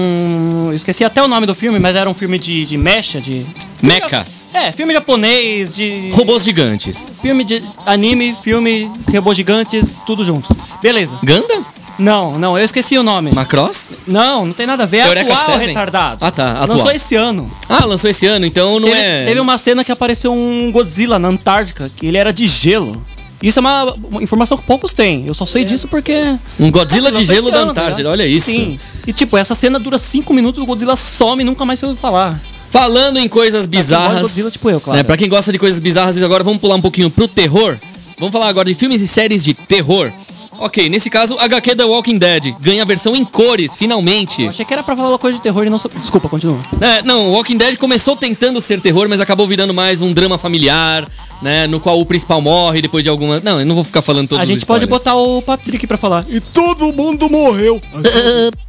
[0.74, 3.46] esqueci até o nome do filme, mas era um filme de, de mecha, de.
[3.82, 4.26] Mecha.
[4.54, 6.12] É, filme japonês, de.
[6.12, 7.12] Robôs gigantes.
[7.22, 10.56] Filme de anime, filme, robôs gigantes, tudo junto.
[10.82, 11.18] Beleza.
[11.24, 11.66] Gundam?
[11.98, 13.32] Não, não, eu esqueci o nome.
[13.32, 13.96] Macross?
[14.06, 14.98] Não, não tem nada a ver.
[14.98, 15.68] É Eureka atual, Seven?
[15.68, 16.26] retardado.
[16.26, 16.78] Ah, tá, atual.
[16.78, 17.52] Lançou esse ano.
[17.70, 19.26] Ah, lançou esse ano, então não teve, é.
[19.26, 23.02] teve uma cena que apareceu um Godzilla na Antártica, que ele era de gelo.
[23.48, 25.28] Isso é uma, informação que poucos têm.
[25.28, 26.36] Eu só sei disso porque.
[26.60, 28.12] Um Godzilla de lançou gelo da tá Antártida, ligado?
[28.14, 28.50] olha isso.
[28.50, 28.80] Sim.
[29.06, 32.00] E tipo, essa cena dura 5 minutos, o Godzilla some e nunca mais se ouve
[32.00, 32.42] falar.
[32.72, 34.22] Falando em coisas Pra de bizarras.
[34.24, 34.98] Godzilla, tipo eu, claro.
[34.98, 37.78] Né, pra quem gosta de coisas bizarras, agora vamos pular um pouquinho pro terror.
[38.18, 40.12] Vamos falar agora de filmes e séries de terror.
[40.60, 44.44] Ok, nesse caso, HQ The Walking Dead ganha a versão em cores, finalmente.
[44.44, 46.00] Eu achei que era pra falar coisa de terror e não sobre.
[46.00, 46.60] Desculpa, continua.
[46.82, 51.08] É, não, Walking Dead começou tentando ser terror, mas acabou virando mais um drama familiar,
[51.42, 51.68] né?
[51.68, 53.40] No qual o principal morre depois de alguma.
[53.40, 55.98] Não, eu não vou ficar falando todos a os gente pode botar o Patrick pra
[55.98, 56.26] falar.
[56.30, 57.82] E todo mundo morreu.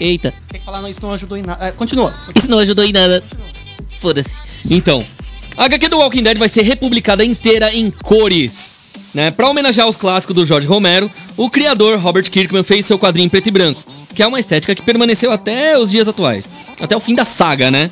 [0.00, 1.66] Eita, Tem que falar, não, isso não ajudou em nada.
[1.66, 2.12] É, continua.
[2.34, 3.22] isso não ajudou em nada.
[4.00, 4.36] Foda-se.
[4.68, 5.04] Então,
[5.56, 8.81] a HQ do Walking Dead vai ser republicada inteira em cores.
[9.14, 9.30] Né?
[9.30, 13.48] Pra homenagear os clássicos do George Romero, o criador Robert Kirkman fez seu quadrinho preto
[13.48, 13.82] e branco,
[14.14, 16.48] que é uma estética que permaneceu até os dias atuais,
[16.80, 17.90] até o fim da saga, né?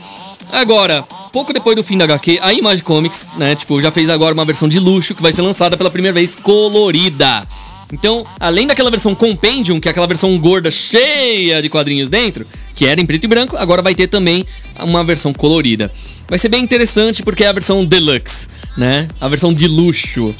[0.50, 4.34] Agora, pouco depois do fim da HQ, a Image Comics, né, tipo, já fez agora
[4.34, 7.46] uma versão de luxo que vai ser lançada pela primeira vez colorida.
[7.92, 12.86] Então, além daquela versão Compendium, que é aquela versão gorda cheia de quadrinhos dentro, que
[12.86, 14.46] era em preto e branco, agora vai ter também
[14.78, 15.92] uma versão colorida.
[16.28, 19.08] Vai ser bem interessante porque é a versão deluxe, né?
[19.20, 20.34] A versão de luxo.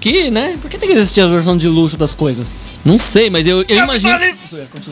[0.00, 0.56] Que, né?
[0.60, 2.58] Por que tem que existir a versão de luxo das coisas?
[2.84, 4.12] Não sei, mas eu, eu imagino.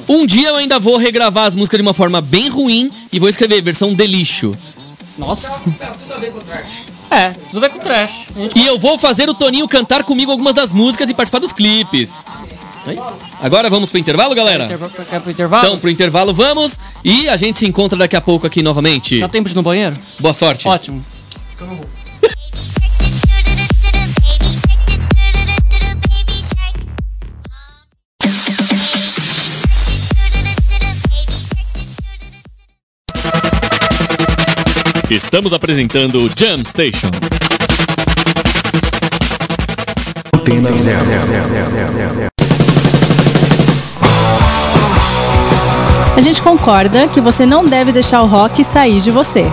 [0.08, 3.28] Um dia eu ainda vou regravar as músicas de uma forma bem ruim e vou
[3.28, 4.52] escrever versão de lixo.
[5.16, 5.62] Nossa.
[7.10, 8.26] É, tudo ver com trash.
[8.54, 12.14] E eu vou fazer o Toninho cantar comigo algumas das músicas e participar dos clipes.
[12.86, 12.98] Aí.
[13.40, 14.64] Agora vamos pro intervalo, galera?
[14.64, 14.88] Interva-
[15.20, 15.66] pro intervalo?
[15.66, 19.20] Então, pro intervalo vamos e a gente se encontra daqui a pouco aqui novamente.
[19.20, 19.96] Dá tempo de ir no banheiro?
[20.20, 20.68] Boa sorte.
[20.68, 21.02] Ótimo.
[35.10, 37.08] Estamos apresentando o Jam Station.
[40.34, 41.00] Antena zero.
[46.14, 49.46] A gente concorda que você não deve deixar o rock sair de você.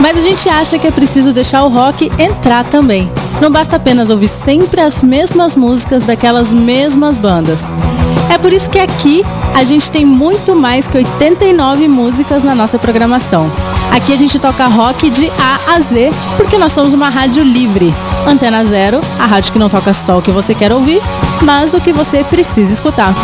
[0.00, 3.12] Mas a gente acha que é preciso deixar o rock entrar também.
[3.42, 7.68] Não basta apenas ouvir sempre as mesmas músicas daquelas mesmas bandas.
[8.32, 9.22] É por isso que aqui
[9.54, 13.50] a gente tem muito mais que 89 músicas na nossa programação.
[13.90, 17.92] Aqui a gente toca rock de A a Z, porque nós somos uma rádio livre.
[18.26, 21.00] Antena Zero, a rádio que não toca só o que você quer ouvir,
[21.42, 23.14] mas o que você precisa escutar.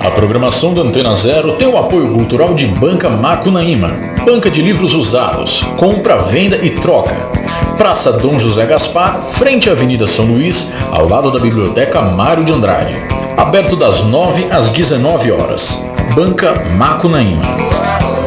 [0.00, 3.90] A programação da Antena Zero tem o apoio cultural de Banca Macunaíma,
[4.24, 7.37] banca de livros usados, compra, venda e troca.
[7.78, 12.52] Praça Dom José Gaspar, frente à Avenida São Luís, ao lado da Biblioteca Mário de
[12.52, 12.96] Andrade.
[13.36, 15.80] Aberto das 9 às 19 horas.
[16.12, 18.17] Banca Macunaíma.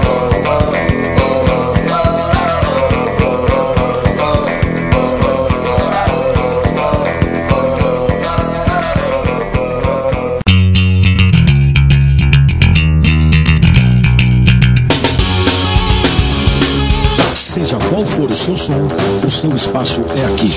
[19.32, 20.52] O seu espaço é aqui.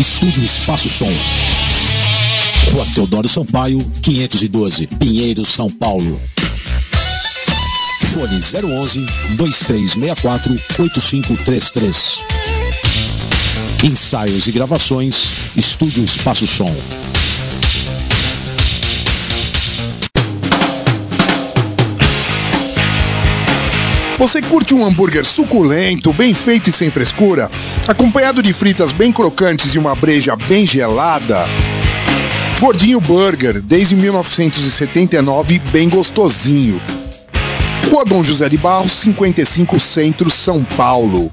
[0.00, 1.12] Estúdio Espaço Som.
[2.72, 6.18] Rua Teodoro Sampaio, 512, Pinheiro, São Paulo.
[8.06, 9.00] Fone 011
[9.36, 12.18] 2364 8533.
[13.84, 15.14] Ensaios e gravações,
[15.54, 16.74] Estúdio Espaço Som.
[24.22, 27.50] Você curte um hambúrguer suculento, bem feito e sem frescura?
[27.88, 31.44] Acompanhado de fritas bem crocantes e uma breja bem gelada?
[32.60, 36.80] Gordinho Burger, desde 1979, bem gostosinho.
[37.90, 41.32] Rua Dom José de Barros, 55 Centro, São Paulo.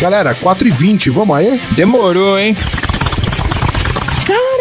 [0.00, 1.60] Galera, 4h20, vamos aí?
[1.76, 2.56] Demorou, hein?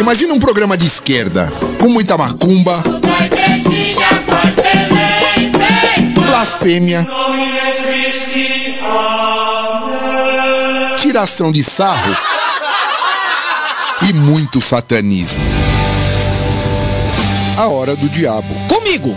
[0.00, 2.82] Imagina um programa de esquerda, com muita macumba,
[6.14, 7.06] blasfêmia,
[10.98, 12.16] tiração de sarro
[14.08, 15.40] e muito satanismo.
[17.56, 18.54] A Hora do Diabo.
[18.68, 19.16] Comigo,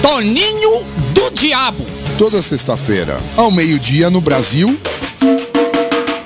[0.00, 1.84] Toninho do Diabo.
[2.16, 4.68] Toda sexta-feira, ao meio-dia no Brasil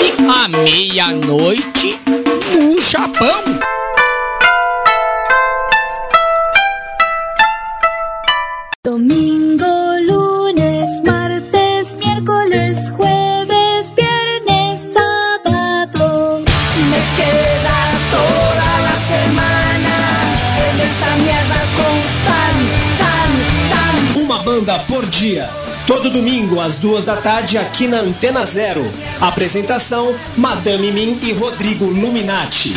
[0.01, 1.99] E à meia-noite
[2.53, 3.43] no Japão.
[25.25, 25.49] Banda por dia.
[25.87, 28.91] Todo domingo, às duas da tarde, aqui na Antena Zero.
[29.21, 32.75] Apresentação: Madame Min e Rodrigo Luminati.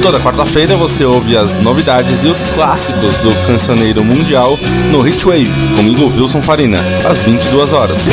[0.00, 4.58] Toda quarta-feira você ouve as novidades e os clássicos do cancioneiro mundial
[4.90, 8.06] no Hitwave, comigo Wilson Farina, às 22 horas.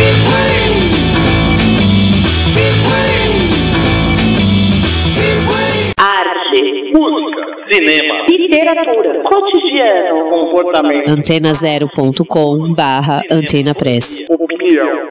[9.42, 14.24] Cotidiano, comportamento, Antena0.com barra Antena Press.
[14.30, 15.08] opinião.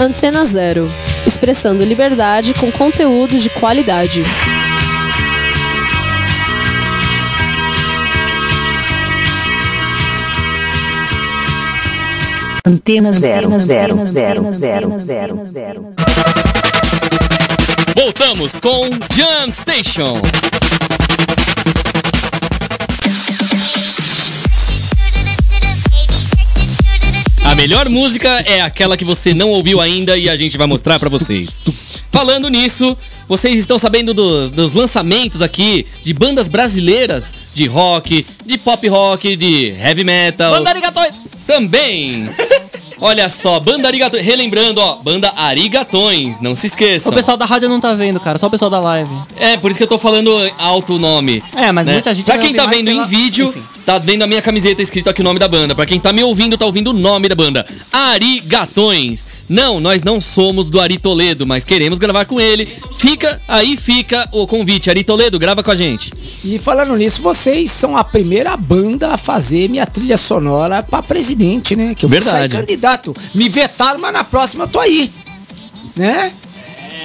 [0.00, 0.86] Antena Zero.
[1.26, 4.22] Expressando liberdade com conteúdo de qualidade.
[12.68, 15.90] Antena zero, zero, zero, zero, zero, zero.
[17.96, 20.20] Voltamos com Jam Station.
[27.44, 30.98] A melhor música é aquela que você não ouviu ainda e a gente vai mostrar
[30.98, 31.60] pra vocês.
[32.12, 32.96] Falando nisso,
[33.26, 39.34] vocês estão sabendo do- dos lançamentos aqui de bandas brasileiras de rock, de pop rock,
[39.36, 40.52] de heavy metal.
[41.46, 42.28] Também!
[43.00, 44.24] Olha só, Banda Arigatões.
[44.24, 47.12] Relembrando, ó, Banda Arigatões, não se esqueçam.
[47.12, 49.10] O pessoal da rádio não tá vendo, cara, só o pessoal da live.
[49.36, 51.42] É, por isso que eu tô falando alto o nome.
[51.56, 51.92] É, mas né?
[51.94, 53.62] muita gente Pra quem tá vendo pela- em vídeo, Enfim.
[53.88, 55.74] Tá vendo a minha camiseta escrito aqui o nome da banda.
[55.74, 57.64] Pra quem tá me ouvindo, tá ouvindo o nome da banda.
[57.90, 59.26] Arigatões.
[59.48, 62.68] Não, nós não somos do Ari Toledo, mas queremos gravar com ele.
[62.92, 64.90] Fica, aí fica o convite.
[64.90, 66.12] Ari Toledo, grava com a gente.
[66.44, 71.74] E falando nisso, vocês são a primeira banda a fazer minha trilha sonora pra presidente,
[71.74, 71.94] né?
[71.94, 72.52] Que eu vou Verdade.
[72.52, 73.16] sair candidato.
[73.34, 75.10] Me vetaram, mas na próxima eu tô aí.
[75.96, 76.30] Né?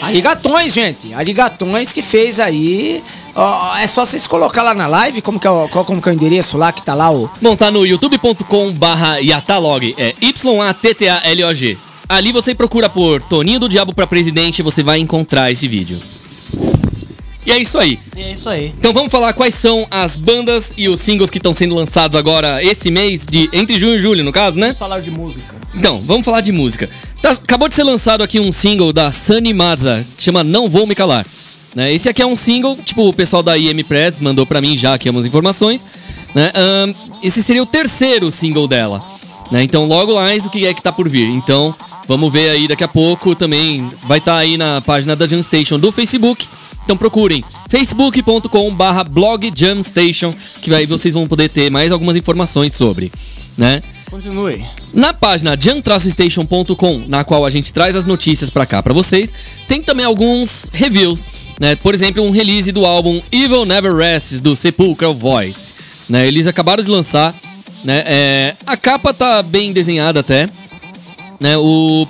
[0.02, 1.14] Arigatões, gente.
[1.14, 3.02] Arigatões que fez aí.
[3.36, 6.08] Ó, é só vocês colocar lá na live, como que é o, qual, como que
[6.08, 7.30] é o endereço lá, que tá lá o...
[7.42, 9.96] Bom, tá no youtube.com barra Yatalog.
[9.98, 11.78] É Y-A-T-T-A-L-O-G.
[12.08, 15.98] Ali você procura por Toninho do Diabo pra Presidente e você vai encontrar esse vídeo.
[17.46, 18.00] E é isso aí.
[18.16, 18.74] É isso aí.
[18.78, 22.64] Então vamos falar quais são as bandas e os singles que estão sendo lançados agora
[22.64, 24.68] esse mês, de entre junho e julho, no caso, né?
[24.68, 25.56] Vamos falar de música.
[25.76, 26.88] Então, vamos falar de música.
[27.22, 30.86] Tá- acabou de ser lançado aqui um single da Sunny Maza, que chama Não Vou
[30.86, 31.26] Me Calar.
[31.76, 31.94] Né?
[31.94, 34.94] Esse aqui é um single, tipo, o pessoal da IM Press mandou pra mim já
[34.94, 35.86] aqui algumas informações.
[36.36, 36.52] Né?
[36.54, 36.94] Ahn,
[37.24, 39.02] esse seria o terceiro single dela.
[39.52, 39.64] Né?
[39.64, 41.30] Então, logo mais, o que é que tá por vir.
[41.30, 41.76] Então,
[42.08, 43.88] vamos ver aí daqui a pouco também.
[44.04, 46.48] Vai estar aí na página da Jam Station do Facebook.
[46.84, 52.74] Então procurem facebook.com barra blog Jamstation, que aí vocês vão poder ter mais algumas informações
[52.74, 53.12] sobre,
[53.58, 53.82] né?
[54.14, 54.64] Continue.
[54.94, 59.34] Na página jam-station.com, na qual a gente traz as notícias pra cá pra vocês,
[59.68, 61.28] tem também alguns reviews,
[61.60, 61.76] né?
[61.76, 65.74] Por exemplo, um release do álbum Evil Never Rests do Sepulchral Voice,
[66.08, 66.28] né?
[66.28, 67.34] Eles acabaram de lançar,
[67.84, 68.04] né?
[68.06, 70.48] É, a capa tá bem desenhada até,
[71.40, 71.58] né?
[71.58, 72.08] O,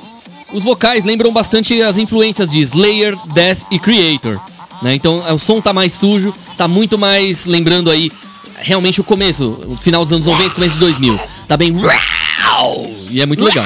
[0.52, 4.42] os vocais lembram bastante as influências de Slayer, Death e Creator,
[4.82, 4.94] né?
[4.94, 8.12] Então o som tá mais sujo, tá muito mais lembrando aí
[8.64, 11.20] realmente o começo, o final dos anos 90, começo de 2000.
[11.48, 11.74] Tá bem
[13.12, 13.66] e é muito legal.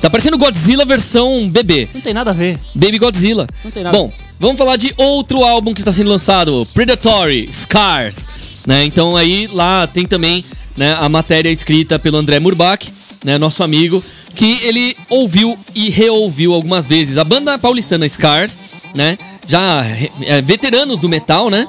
[0.00, 1.88] Tá parecendo Godzilla versão bebê.
[1.94, 2.58] Não tem nada a ver.
[2.74, 3.46] Baby Godzilla.
[3.64, 3.96] Não tem nada.
[3.96, 8.28] Bom, vamos falar de outro álbum que está sendo lançado, Predatory Scars.
[8.66, 8.84] Né?
[8.84, 10.44] Então aí lá tem também
[10.76, 12.92] né, a matéria escrita pelo André Murbach,
[13.24, 14.02] né, nosso amigo,
[14.34, 17.16] que ele ouviu e reouviu algumas vezes.
[17.16, 18.58] A banda paulistana Scars,
[18.94, 19.16] né?
[19.46, 19.84] Já
[20.22, 21.66] é, veteranos do metal, né?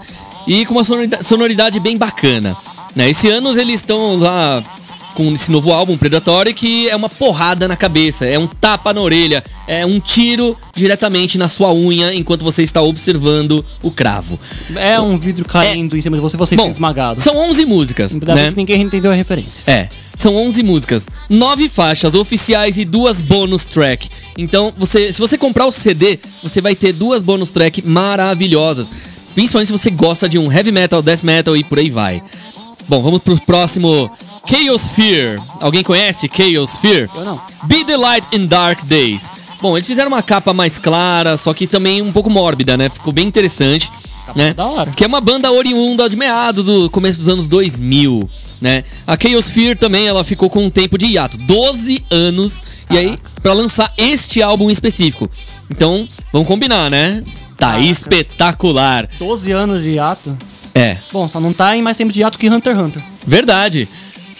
[0.48, 2.56] E com uma sonorida- sonoridade bem bacana.
[2.96, 3.10] Né?
[3.10, 4.64] Esse ano eles estão lá
[5.14, 9.02] com esse novo álbum, Predatory, que é uma porrada na cabeça, é um tapa na
[9.02, 14.40] orelha, é um tiro diretamente na sua unha enquanto você está observando o cravo.
[14.76, 17.22] É um vidro caindo em cima de você, você Bom, sendo esmagado.
[17.22, 18.52] São 11 músicas, né?
[18.56, 19.64] ninguém entendeu a referência.
[19.68, 24.10] É, são 11 músicas, 9 faixas oficiais e duas bônus track.
[24.38, 28.92] Então, você, se você comprar o CD, você vai ter duas bônus track maravilhosas.
[29.34, 32.22] Principalmente se você gosta de um heavy metal, death metal e por aí vai.
[32.88, 34.12] Bom, vamos pro próximo
[34.46, 35.42] Chaos Fear.
[35.62, 37.10] Alguém conhece Chaos Fear?
[37.16, 37.42] Eu não.
[37.64, 39.32] Be the Light in Dark Days.
[39.62, 42.90] Bom, eles fizeram uma capa mais clara, só que também um pouco mórbida, né?
[42.90, 43.90] Ficou bem interessante,
[44.36, 44.54] né?
[44.54, 44.92] da hora.
[44.92, 48.30] Que é uma banda oriunda de meado do começo dos anos 2000,
[48.62, 48.84] né?
[49.08, 52.62] A Chaos Fear também, ela ficou com um tempo de hiato, 12 anos,
[52.92, 55.30] e aí pra lançar este álbum específico.
[55.72, 57.24] Então, vamos combinar, né?
[57.58, 59.08] Tá espetacular.
[59.20, 60.38] 12 anos de hiato.
[60.74, 60.98] É.
[61.12, 63.04] Bom, só não tá em mais tempo de hiato que Hunter x Hunter.
[63.26, 63.88] Verdade.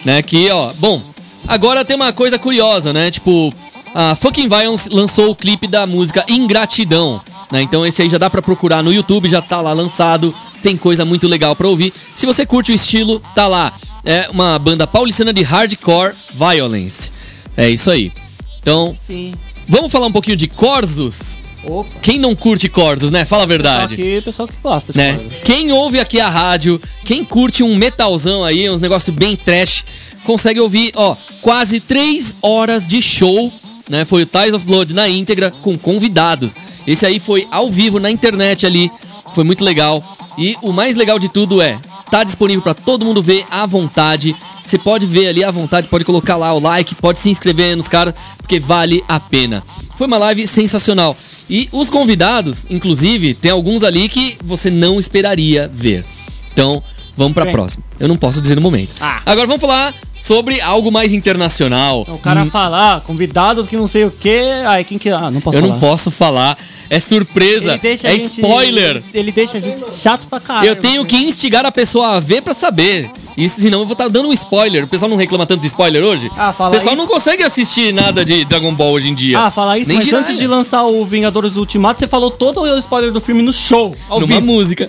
[0.04, 1.00] Né, que, ó, bom,
[1.46, 3.10] agora tem uma coisa curiosa, né?
[3.10, 3.54] Tipo,
[3.94, 7.62] a Fucking Violence lançou o clipe da música Ingratidão, né?
[7.62, 11.04] Então esse aí já dá pra procurar no YouTube, já tá lá lançado, tem coisa
[11.04, 11.92] muito legal pra ouvir.
[12.14, 13.72] Se você curte o estilo, tá lá.
[14.04, 17.10] É uma banda paulistana de hardcore violence.
[17.56, 18.12] É isso aí.
[18.60, 19.32] Então, Sim.
[19.68, 21.38] vamos falar um pouquinho de Corsos?
[21.66, 21.90] Opa.
[22.00, 23.24] Quem não curte Corsos, né?
[23.24, 25.18] Fala a verdade Aqui, pessoal que gosta de né?
[25.44, 29.84] Quem ouve aqui a rádio, quem curte um metalzão aí, uns negócios bem trash,
[30.24, 33.52] consegue ouvir, ó, quase três horas de show
[33.88, 34.04] né?
[34.04, 36.54] Foi o Ties of Blood na íntegra com convidados.
[36.86, 38.90] Esse aí foi ao vivo na internet ali.
[39.34, 40.02] Foi muito legal.
[40.38, 41.78] E o mais legal de tudo é,
[42.10, 44.34] tá disponível para todo mundo ver à vontade.
[44.62, 47.88] Você pode ver ali à vontade, pode colocar lá o like, pode se inscrever nos
[47.88, 49.62] caras, porque vale a pena.
[49.96, 51.16] Foi uma live sensacional.
[51.48, 56.04] E os convidados, inclusive, tem alguns ali que você não esperaria ver.
[56.52, 56.82] Então,
[57.16, 57.52] vamos pra Quem?
[57.52, 57.84] próxima.
[58.00, 58.94] Eu não posso dizer no momento.
[59.00, 59.20] Ah.
[59.26, 62.02] Agora vamos falar sobre algo mais internacional.
[62.08, 64.40] O cara Hum, fala, ah, convidados que não sei o quê.
[64.66, 65.10] Aí quem que.
[65.10, 65.72] Ah, não posso Eu falar.
[65.74, 66.58] não posso falar.
[66.90, 67.80] É surpresa.
[67.82, 69.02] Ele é gente- spoiler.
[69.12, 70.68] Ele deixa a gente chato pra caralho.
[70.68, 73.10] Eu tenho que instigar a pessoa a ver pra saber.
[73.36, 74.84] Isso, senão eu vou estar dando um spoiler.
[74.84, 76.30] O pessoal não reclama tanto de spoiler hoje?
[76.36, 77.02] Ah, o fala pessoal isso.
[77.02, 79.38] não consegue assistir nada de Dragon Ball hoje em dia.
[79.40, 82.78] Ah, falar isso, Nem mas antes de lançar o Vingadores Ultimato, você falou todo o
[82.78, 84.46] spoiler do filme no show, ao Numa vivo.
[84.46, 84.88] música.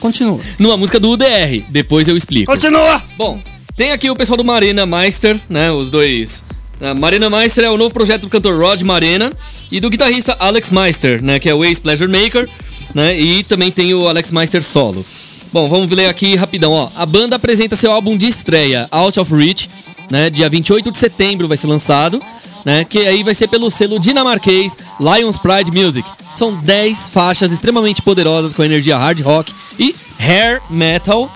[0.00, 0.40] Continua.
[0.58, 1.64] Numa música do UDR.
[1.68, 2.50] Depois eu explico.
[2.52, 3.00] Continua!
[3.16, 3.38] Bom,
[3.76, 5.70] tem aqui o pessoal do Marina Meister, né?
[5.70, 6.44] Os dois.
[6.80, 9.32] A Marina Meister é o novo projeto do cantor Rod Marina
[9.70, 11.38] e do guitarrista Alex Meister, né?
[11.38, 12.48] Que é o ex-Pleasure Maker,
[12.94, 13.18] né?
[13.18, 15.04] E também tem o Alex Meister solo.
[15.52, 16.88] Bom, vamos ler aqui rapidão, ó.
[16.96, 19.70] A banda apresenta seu álbum de estreia, Out of Reach,
[20.10, 20.28] né?
[20.30, 22.20] Dia 28 de setembro vai ser lançado,
[22.64, 22.84] né?
[22.84, 26.08] Que aí vai ser pelo selo dinamarquês Lions Pride Music.
[26.34, 31.30] São 10 faixas extremamente poderosas com energia hard rock e hair metal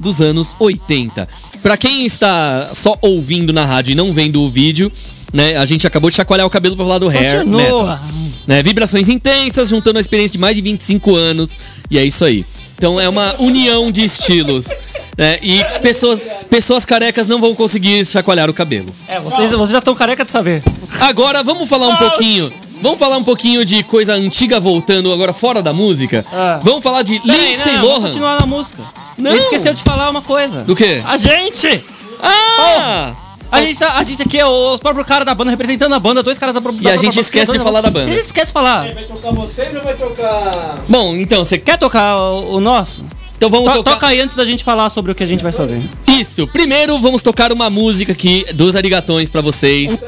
[0.00, 1.28] dos anos 80.
[1.62, 4.90] Pra quem está só ouvindo na rádio e não vendo o vídeo,
[5.32, 8.00] né, a gente acabou de chacoalhar o cabelo pra falar do hair Continua.
[8.46, 11.56] Né, vibrações intensas, juntando a experiência de mais de 25 anos,
[11.90, 12.44] e é isso aí.
[12.76, 14.68] Então é uma união de estilos.
[15.16, 18.92] né, e pessoas, pessoas carecas não vão conseguir chacoalhar o cabelo.
[19.06, 20.62] É, vocês, vocês já estão careca de saber.
[21.00, 22.52] Agora vamos falar um pouquinho.
[22.82, 26.24] Vamos falar um pouquinho de coisa antiga voltando agora fora da música.
[26.62, 28.06] Vamos falar de Peraí, Lindsay não, vamos Lohan.
[28.08, 28.82] continuar na música.
[29.16, 29.30] Não.
[29.30, 30.64] Ele esqueceu de falar uma coisa.
[30.64, 31.00] Do quê?
[31.06, 31.84] A gente!
[32.20, 33.12] Ah!
[33.52, 36.38] A gente, a gente aqui é os próprios caras da banda representando a banda, dois
[36.38, 38.10] caras da, da E a gente esquece de falar da banda.
[38.10, 38.92] A gente esquece de falar.
[38.92, 40.78] Vai tocar você ou vai tocar.
[40.88, 43.04] Bom, então você Quer tocar o, o nosso?
[43.42, 43.92] Então vamos To- tocar.
[43.94, 45.82] Toca aí antes da gente falar sobre o que a gente vai fazer.
[46.06, 46.46] Isso.
[46.46, 50.00] Primeiro vamos tocar uma música aqui dos Arigatões pra vocês.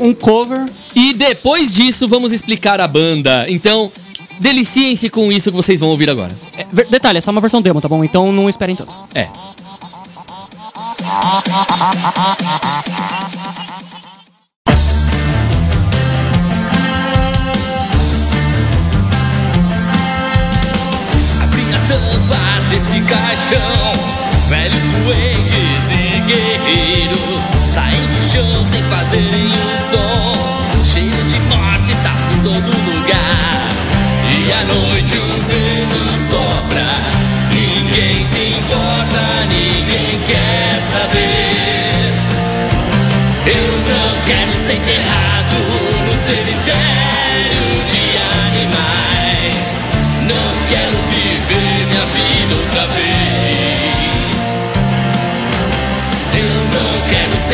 [0.00, 0.64] Um cover.
[0.94, 3.44] E depois disso vamos explicar a banda.
[3.48, 3.90] Então,
[4.38, 6.30] deliciem-se com isso que vocês vão ouvir agora.
[6.56, 8.04] É, detalhe, é só uma versão demo, tá bom?
[8.04, 8.94] Então não esperem tanto.
[9.12, 9.26] É.
[22.70, 23.92] desse caixão.
[24.48, 27.20] Velhos duendes e guerreiros
[27.74, 29.52] Saem do chão sem fazerem um
[29.90, 30.32] som.
[30.92, 33.74] Cheiro de morte está por todo lugar.
[34.30, 34.93] E à noite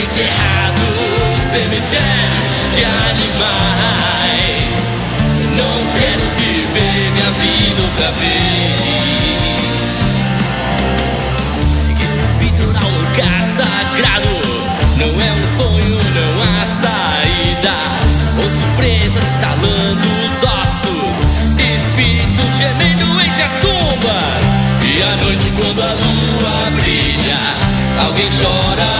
[0.01, 0.81] ser enterrado
[1.19, 2.41] no cemitério
[2.75, 4.01] de animais.
[5.57, 8.81] Não quero viver minha vida outra vez.
[11.69, 14.33] Seguir o vidro na lugar sagrado.
[14.97, 17.77] Não é um sonho, não há saída.
[18.39, 21.17] Ouço presas estalando os ossos
[21.59, 24.43] Espíritos gemendo entre as tumbas.
[24.83, 27.71] E à noite quando a lua brilha
[28.07, 29.00] Alguém chora,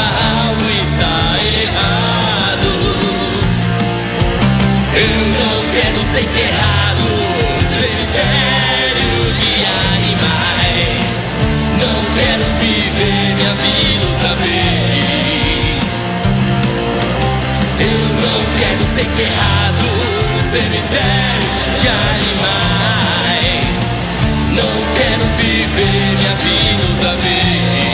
[25.41, 27.90] viver minha vida outra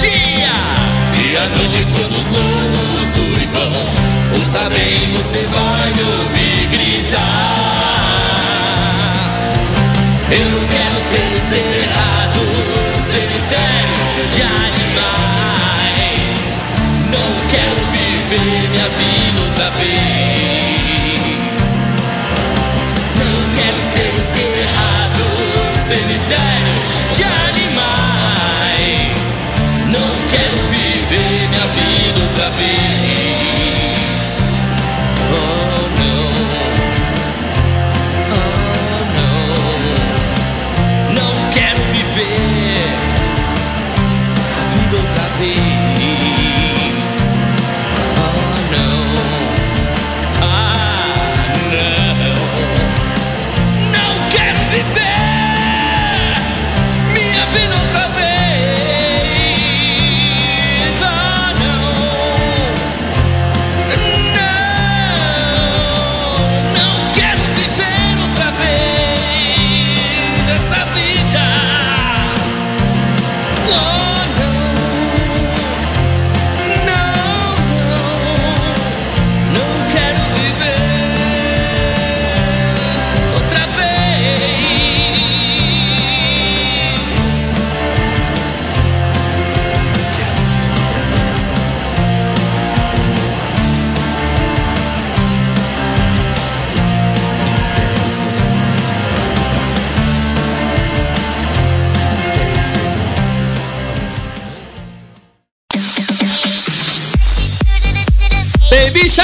[0.00, 0.52] dia
[1.20, 3.22] e à noite todos loucos do
[3.52, 3.86] vão,
[4.34, 4.68] Ouça
[5.14, 7.58] você vai me ouvir gritar.
[10.30, 12.40] Eu não quero ser o esperado,
[13.10, 15.58] cemitério de animais.
[17.10, 20.88] Não quero viver minha vida outra vez.
[23.16, 25.24] Não quero ser o esperado,
[25.88, 26.67] cemitério.
[31.98, 33.47] Viver minha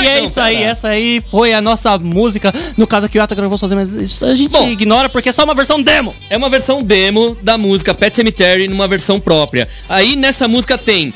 [0.02, 2.52] E é isso aí, essa aí foi a nossa música.
[2.76, 5.44] No caso aqui o Ata gravou sozinho, mas isso a gente ignora porque é só
[5.44, 6.14] uma versão demo.
[6.28, 9.68] É uma versão demo da música Pet Cemetery numa versão própria.
[9.88, 11.12] Aí nessa música tem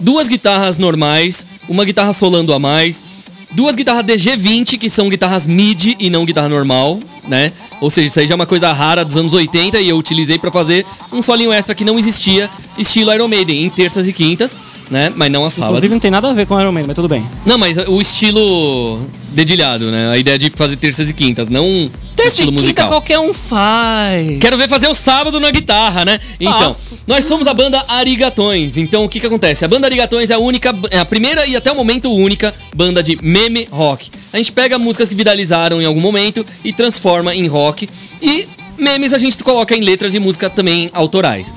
[0.00, 3.04] duas guitarras normais, uma guitarra solando a mais,
[3.52, 7.52] duas guitarras DG20, que são guitarras MIDI e não guitarra normal, né?
[7.80, 10.38] Ou seja, isso aí já é uma coisa rara dos anos 80 e eu utilizei
[10.38, 14.54] pra fazer um solinho extra que não existia, estilo Iron Maiden, em terças e quintas,
[14.90, 15.12] né?
[15.14, 15.76] Mas não as sábados.
[15.76, 17.26] Inclusive não tem nada a ver com Iron Man, mas tudo bem.
[17.44, 20.10] Não, mas o estilo dedilhado, né?
[20.10, 21.90] A ideia de fazer terças e quintas, não um
[22.26, 22.88] estilo musical.
[22.88, 24.38] qualquer um faz.
[24.40, 26.18] Quero ver fazer o sábado na guitarra, né?
[26.40, 26.74] Então,
[27.06, 28.76] nós somos a banda Arigatões.
[28.76, 29.64] Então, o que que acontece?
[29.64, 33.02] A banda Arigatões é a única, é a primeira e até o momento única banda
[33.02, 34.10] de meme rock.
[34.32, 37.88] A gente pega músicas que viralizaram em algum momento e transforma em rock.
[38.22, 38.46] E
[38.78, 41.52] memes a gente coloca em letras de música também autorais.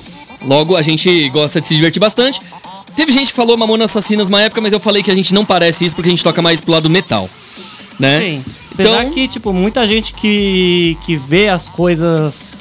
[0.46, 2.40] Logo, a gente gosta de se divertir bastante.
[3.00, 5.46] Teve gente que falou Mamona Assassinas uma época, mas eu falei que a gente não
[5.46, 7.30] parece isso porque a gente toca mais pro lado metal.
[7.98, 8.20] Né?
[8.20, 8.46] Sim.
[8.74, 12.58] Apesar Então, que, tipo, muita gente que, que vê as coisas.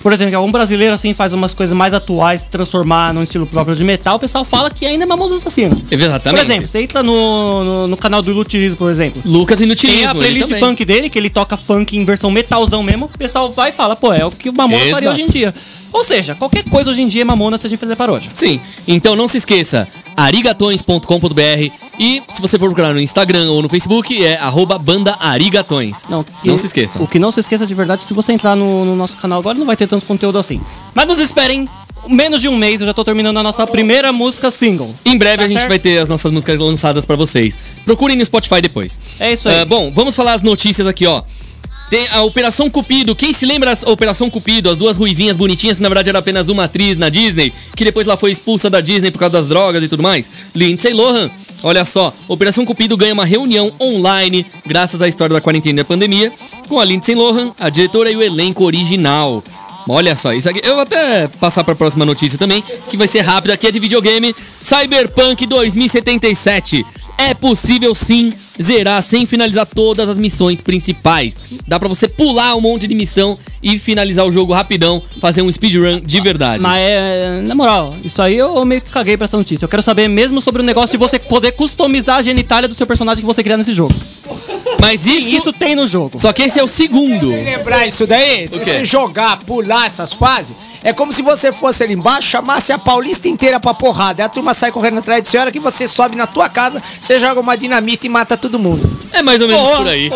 [0.00, 3.82] Por exemplo, algum brasileiro assim faz umas coisas mais atuais, transformar num estilo próprio de
[3.82, 5.84] metal, o pessoal fala que ainda é Mamonas Assassinas.
[5.90, 6.40] Exatamente.
[6.40, 9.20] Por exemplo, você entra no, no, no canal do Ilutilismo, por exemplo.
[9.24, 10.02] Lucas Inutilismo.
[10.02, 13.06] Tem a playlist funk dele, que ele toca funk em versão metalzão mesmo.
[13.06, 15.52] O pessoal vai e fala, pô, é o que o Mamonas faria hoje em dia.
[15.92, 18.30] Ou seja, qualquer coisa hoje em dia é Mamona se a gente fazer paródia.
[18.34, 18.60] Sim.
[18.86, 24.24] Então não se esqueça, arigatões.com.br e se você for procurar no Instagram ou no Facebook
[24.24, 26.04] é arroba banda arigatões.
[26.08, 27.02] Não, não se esqueçam.
[27.02, 29.58] O que não se esqueça de verdade, se você entrar no, no nosso canal agora,
[29.58, 30.60] não vai ter tanto conteúdo assim.
[30.94, 31.68] Mas nos esperem,
[32.08, 34.94] menos de um mês, eu já tô terminando a nossa primeira música single.
[35.04, 35.68] Em breve Tá a gente certo?
[35.68, 37.58] vai ter as nossas músicas lançadas pra vocês.
[37.84, 38.98] Procurem no Spotify depois.
[39.18, 39.60] É isso aí.
[39.60, 41.22] Ah, bom, vamos falar as notícias aqui, ó.
[41.90, 43.16] Tem a Operação Cupido.
[43.16, 44.70] Quem se lembra da Operação Cupido?
[44.70, 48.06] As duas ruivinhas bonitinhas, que na verdade era apenas uma atriz na Disney, que depois
[48.06, 50.30] lá foi expulsa da Disney por causa das drogas e tudo mais.
[50.54, 51.28] Lindsay Lohan.
[51.64, 55.84] Olha só, Operação Cupido ganha uma reunião online, graças à história da quarentena e da
[55.84, 56.32] pandemia,
[56.68, 59.42] com a Lindsay Lohan, a diretora e o elenco original.
[59.88, 60.60] Olha só, isso aqui.
[60.62, 63.80] Eu vou até passar pra próxima notícia também, que vai ser rápida, aqui é de
[63.80, 64.34] videogame.
[64.62, 66.86] Cyberpunk 2077.
[67.20, 71.34] É possível sim zerar sem finalizar todas as missões principais.
[71.68, 75.52] Dá pra você pular um monte de missão e finalizar o jogo rapidão, fazer um
[75.52, 76.62] speedrun de verdade.
[76.62, 79.66] Mas é, na moral, isso aí eu meio que caguei pra essa notícia.
[79.66, 82.86] Eu quero saber mesmo sobre o negócio de você poder customizar a genitália do seu
[82.86, 83.94] personagem que você criar nesse jogo.
[84.80, 86.18] Mas isso, isso tem no jogo.
[86.18, 87.28] Só que esse é o segundo.
[87.28, 88.48] Lembrar isso daí?
[88.48, 92.78] Se você jogar, pular essas fases, é como se você fosse ali embaixo, chamasse a
[92.78, 94.22] Paulista inteira pra porrada.
[94.22, 96.48] Aí a turma sai correndo atrás de você, a hora que você sobe na tua
[96.48, 98.88] casa, você joga uma dinamite e mata todo mundo.
[99.12, 100.10] É mais ou menos por aí.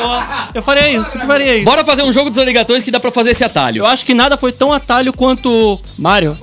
[0.54, 1.64] Eu faria isso, eu faria isso.
[1.64, 3.80] Bora fazer um jogo dos arigatões que dá pra fazer esse atalho.
[3.80, 6.36] Eu acho que nada foi tão atalho quanto Mario.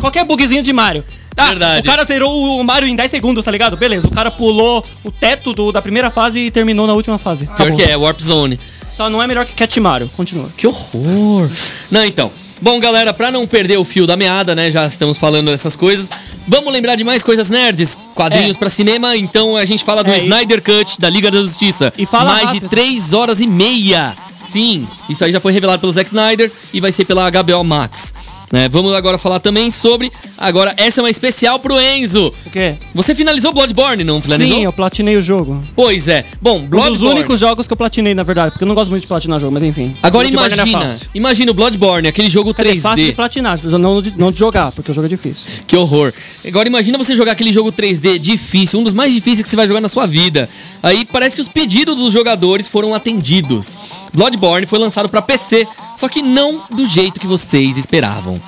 [0.00, 1.04] Qualquer bugzinho de Mario.
[1.36, 1.80] Ah, Verdade.
[1.80, 3.76] O cara zerou o Mario em 10 segundos, tá ligado?
[3.76, 7.46] Beleza, o cara pulou o teto do- da primeira fase e terminou na última fase.
[7.46, 7.76] Pior Acabou.
[7.76, 8.60] que é, Warp Zone.
[8.92, 10.08] Só não é melhor que Cat Mario.
[10.16, 10.48] Continua.
[10.56, 11.50] Que horror.
[11.90, 12.30] Não, então.
[12.64, 14.70] Bom, galera, pra não perder o fio da meada, né?
[14.70, 16.10] Já estamos falando dessas coisas.
[16.48, 18.58] Vamos lembrar de mais coisas nerds, quadrinhos É.
[18.58, 19.14] pra cinema.
[19.14, 21.92] Então a gente fala do É, Snyder Cut da Liga da Justiça.
[21.98, 22.62] E fala mais rápido.
[22.62, 24.14] de 3 horas e meia.
[24.46, 28.14] Sim, isso aí já foi revelado pelo Zack Snyder e vai ser pela HBO Max.
[28.54, 28.68] Né?
[28.68, 30.12] Vamos agora falar também sobre.
[30.38, 32.32] Agora, essa é uma especial pro Enzo.
[32.46, 32.76] O quê?
[32.94, 34.58] Você finalizou Bloodborne, não finalizou?
[34.58, 35.60] Sim, eu platinei o jogo.
[35.74, 36.24] Pois é.
[36.40, 37.18] Bom, Um dos Bloodborne.
[37.18, 39.50] únicos jogos que eu platinei, na verdade, porque eu não gosto muito de platinar jogo,
[39.52, 39.96] mas enfim.
[40.00, 43.16] Agora Bloodborne imagina, imagina o Bloodborne, aquele jogo Quer dizer, fácil de 3D.
[43.16, 45.50] platinar, não de, não de jogar, porque o jogo é difícil.
[45.66, 46.12] Que horror.
[46.46, 49.66] Agora imagina você jogar aquele jogo 3D difícil, um dos mais difíceis que você vai
[49.66, 50.48] jogar na sua vida.
[50.80, 53.76] Aí parece que os pedidos dos jogadores foram atendidos.
[54.12, 58.40] Bloodborne foi lançado para PC, só que não do jeito que vocês esperavam.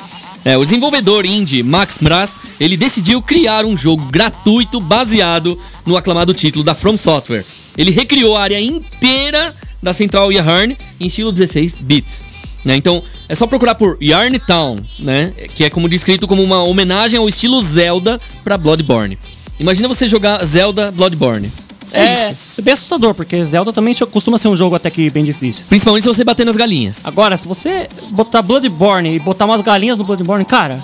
[0.46, 6.32] É, o desenvolvedor indie Max Mraz, ele decidiu criar um jogo gratuito baseado no aclamado
[6.32, 7.44] título da From Software.
[7.76, 12.22] Ele recriou a área inteira da Central Yarn em estilo 16 bits.
[12.64, 12.76] né?
[12.76, 15.34] Então, é só procurar por Yarn Town, né?
[15.52, 19.18] Que é como descrito como uma homenagem ao estilo Zelda para Bloodborne.
[19.58, 21.50] Imagina você jogar Zelda Bloodborne.
[21.92, 22.32] É, É, isso.
[22.52, 25.64] isso é bem assustador, porque Zelda também costuma ser um jogo até que bem difícil.
[25.68, 27.06] Principalmente se você bater nas galinhas.
[27.06, 30.82] Agora, se você botar Bloodborne e botar umas galinhas no Bloodborne, cara,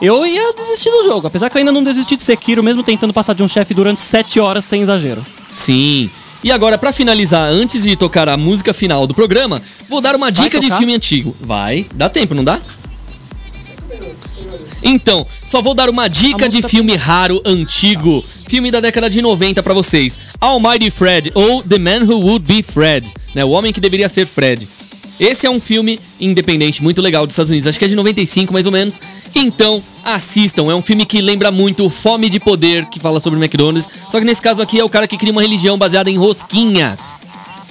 [0.00, 1.26] eu ia desistir do jogo.
[1.26, 4.02] Apesar que eu ainda não desisti de Sekiro, mesmo tentando passar de um chefe durante
[4.02, 5.24] 7 horas sem exagero.
[5.50, 6.10] Sim.
[6.42, 10.30] E agora, pra finalizar, antes de tocar a música final do programa, vou dar uma
[10.30, 11.34] dica de filme antigo.
[11.40, 12.60] Vai, dá tempo, não dá?
[14.82, 19.62] Então, só vou dar uma dica de filme raro antigo, filme da década de 90
[19.62, 20.18] pra vocês.
[20.40, 23.44] Almighty Fred ou The Man Who Would Be Fred, né?
[23.44, 24.66] O homem que deveria ser Fred.
[25.18, 28.52] Esse é um filme independente muito legal dos Estados Unidos, acho que é de 95
[28.52, 29.00] mais ou menos.
[29.34, 33.42] Então, assistam, é um filme que lembra muito Fome de Poder, que fala sobre o
[33.42, 36.18] McDonald's, só que nesse caso aqui é o cara que cria uma religião baseada em
[36.18, 37.20] rosquinhas.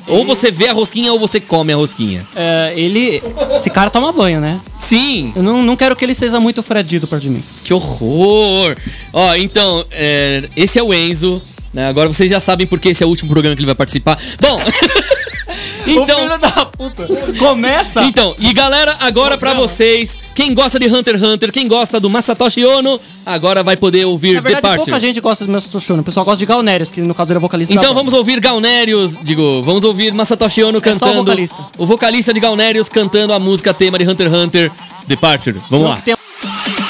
[0.08, 2.26] Ou você vê a rosquinha ou você come a rosquinha.
[2.36, 3.22] É, ele.
[3.56, 4.60] Esse cara toma banho, né?
[4.94, 5.34] Sim.
[5.36, 7.44] Eu não, não quero que ele seja muito fredido perto de mim.
[7.64, 8.76] Que horror!
[9.12, 11.42] Ó, então, é, esse é o Enzo.
[11.74, 11.88] né?
[11.88, 14.18] Agora vocês já sabem porque esse é o último programa que ele vai participar.
[14.40, 14.60] Bom.
[15.88, 16.20] então.
[16.20, 17.08] filho da puta.
[17.38, 18.04] Começa!
[18.04, 22.10] Então, e galera, agora pra vocês, quem gosta de Hunter x Hunter, quem gosta do
[22.10, 24.86] Masatoshi Ono, agora vai poder ouvir Na verdade, Departure.
[24.86, 27.40] pouca gente gosta do meu Satoshi O pessoal gosta de Galnerius, que no caso é
[27.40, 31.24] vocalista Então vamos ouvir Galnerius, digo, vamos ouvir Masatoshi Ono É só o cantando.
[31.24, 31.56] vocalista.
[31.78, 34.72] o vocalista de Galnerius cantando a música tema de Hunter x Hunter,
[35.08, 35.58] Departure.
[35.70, 36.83] Vamos lá.「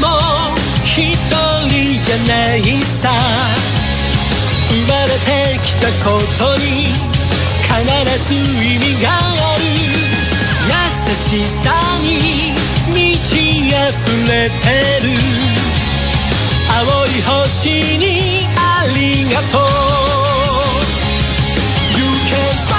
[0.00, 0.06] も
[0.84, 1.16] 一
[1.68, 3.12] 人じゃないさ。
[4.68, 6.64] 生まれてきたことに
[7.64, 7.74] 必
[8.28, 8.36] ず意
[8.78, 9.16] 味があ
[9.58, 9.62] る
[10.68, 10.74] 優
[11.14, 12.52] しさに
[12.92, 13.72] 満ち溢
[14.28, 14.64] れて
[15.04, 15.08] る。
[16.70, 18.58] 青い星にあ
[18.94, 18.98] り
[19.32, 19.60] がとう。
[21.96, 22.77] You can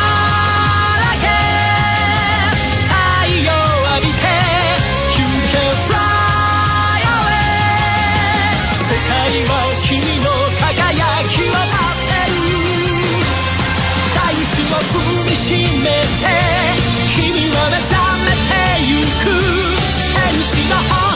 [15.40, 15.66] しめて
[17.08, 18.54] 君は目覚めて
[18.86, 19.32] ゆく。
[20.14, 21.09] 天使の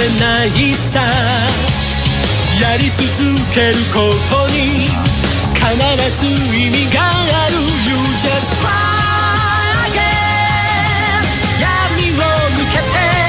[0.00, 1.00] めないさ。
[2.58, 3.04] やり続
[3.52, 3.98] けるこ
[4.30, 4.88] とに
[5.54, 5.66] 必
[6.20, 6.26] ず
[6.56, 7.54] 意味がある。
[7.56, 8.68] You just try
[9.90, 10.00] again
[11.60, 11.68] 闇
[12.12, 12.24] を
[12.56, 13.19] 抜けて。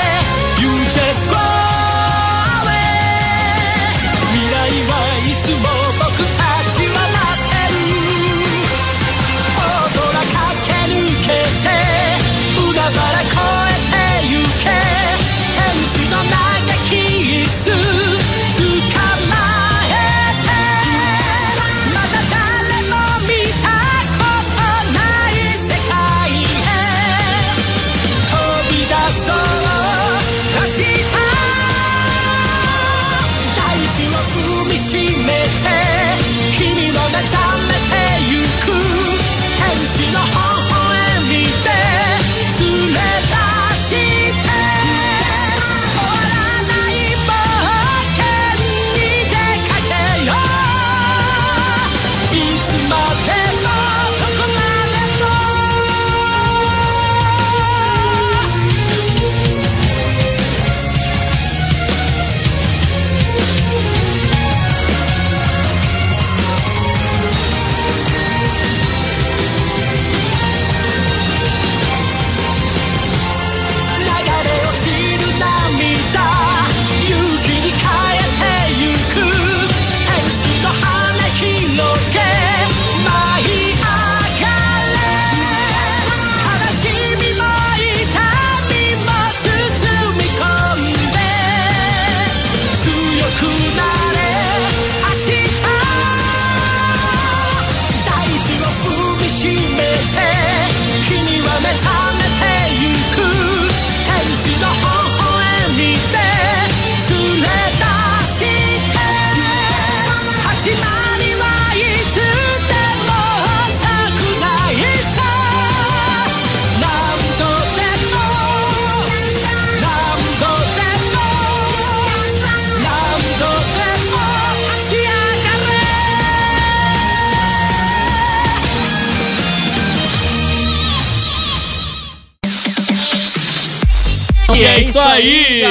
[134.55, 135.61] E é isso aí!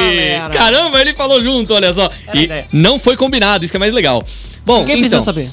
[0.52, 2.10] Caramba, ele falou junto, olha só.
[2.26, 2.66] Era E ideia.
[2.72, 4.22] não foi combinado, isso que é mais legal.
[4.64, 5.50] Bom, Ninguém então, precisa saber.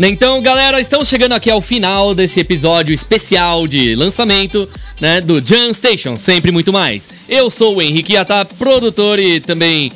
[0.00, 4.68] Então, galera, estamos chegando aqui ao final desse episódio especial de lançamento,
[5.00, 7.08] né, do Jam Station, sempre muito mais.
[7.28, 9.90] Eu sou o Henrique Yata, produtor e também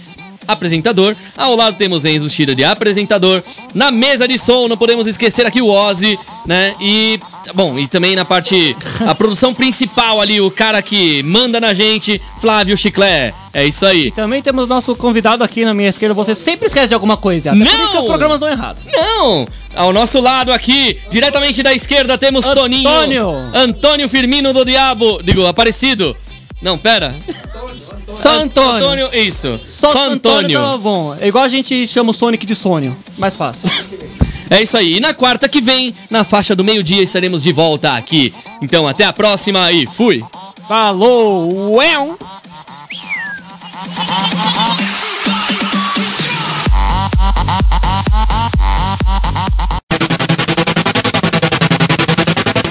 [0.48, 1.14] apresentador.
[1.36, 3.42] Ao lado temos Enzo Shida de apresentador.
[3.74, 6.74] Na mesa de som, não podemos esquecer aqui o Ozzy, né?
[6.80, 7.20] E,
[7.54, 8.76] bom, e também na parte,
[9.06, 13.32] a produção principal ali, o cara que manda na gente, Flávio Chiclé.
[13.54, 14.10] É isso aí.
[14.12, 16.14] Também temos nosso convidado aqui na minha esquerda.
[16.14, 17.50] Você sempre esquece de alguma coisa.
[17.50, 17.98] Até por Não!
[17.98, 18.78] os programas dão errado.
[18.90, 19.46] Não!
[19.74, 22.82] Ao nosso lado aqui, diretamente da esquerda, temos Antônio.
[22.82, 23.30] Toninho.
[23.52, 25.20] Antônio Firmino do Diabo.
[25.22, 26.16] Digo, Aparecido.
[26.62, 27.14] Não, pera.
[28.14, 28.76] Só Antônio.
[28.76, 29.60] Antônio, isso.
[29.66, 30.38] Só, Só Antônio.
[30.38, 30.60] Antônio.
[30.60, 31.16] tava bom.
[31.20, 32.96] É igual a gente chama o Sonic de Sônio.
[33.18, 33.68] Mais fácil.
[34.52, 34.98] É isso aí.
[34.98, 38.34] E na quarta que vem, na faixa do meio-dia, estaremos de volta aqui.
[38.60, 40.22] Então, até a próxima e fui!
[40.68, 41.72] Falou!
[41.76, 42.18] Uéu!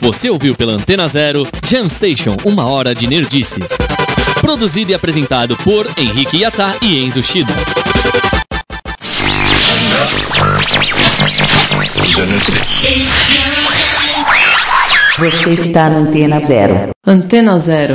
[0.01, 3.71] Você ouviu pela Antena Zero Jam Station, uma hora de nerdices.
[4.39, 7.55] Produzido e apresentado por Henrique Yata e Enzo Shida.
[15.21, 16.89] Você está na Antena Zero.
[17.05, 17.93] Antena Zero.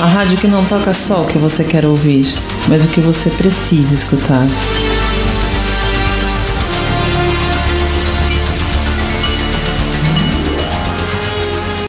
[0.00, 2.24] A rádio que não toca só o que você quer ouvir,
[2.68, 4.46] mas o que você precisa escutar.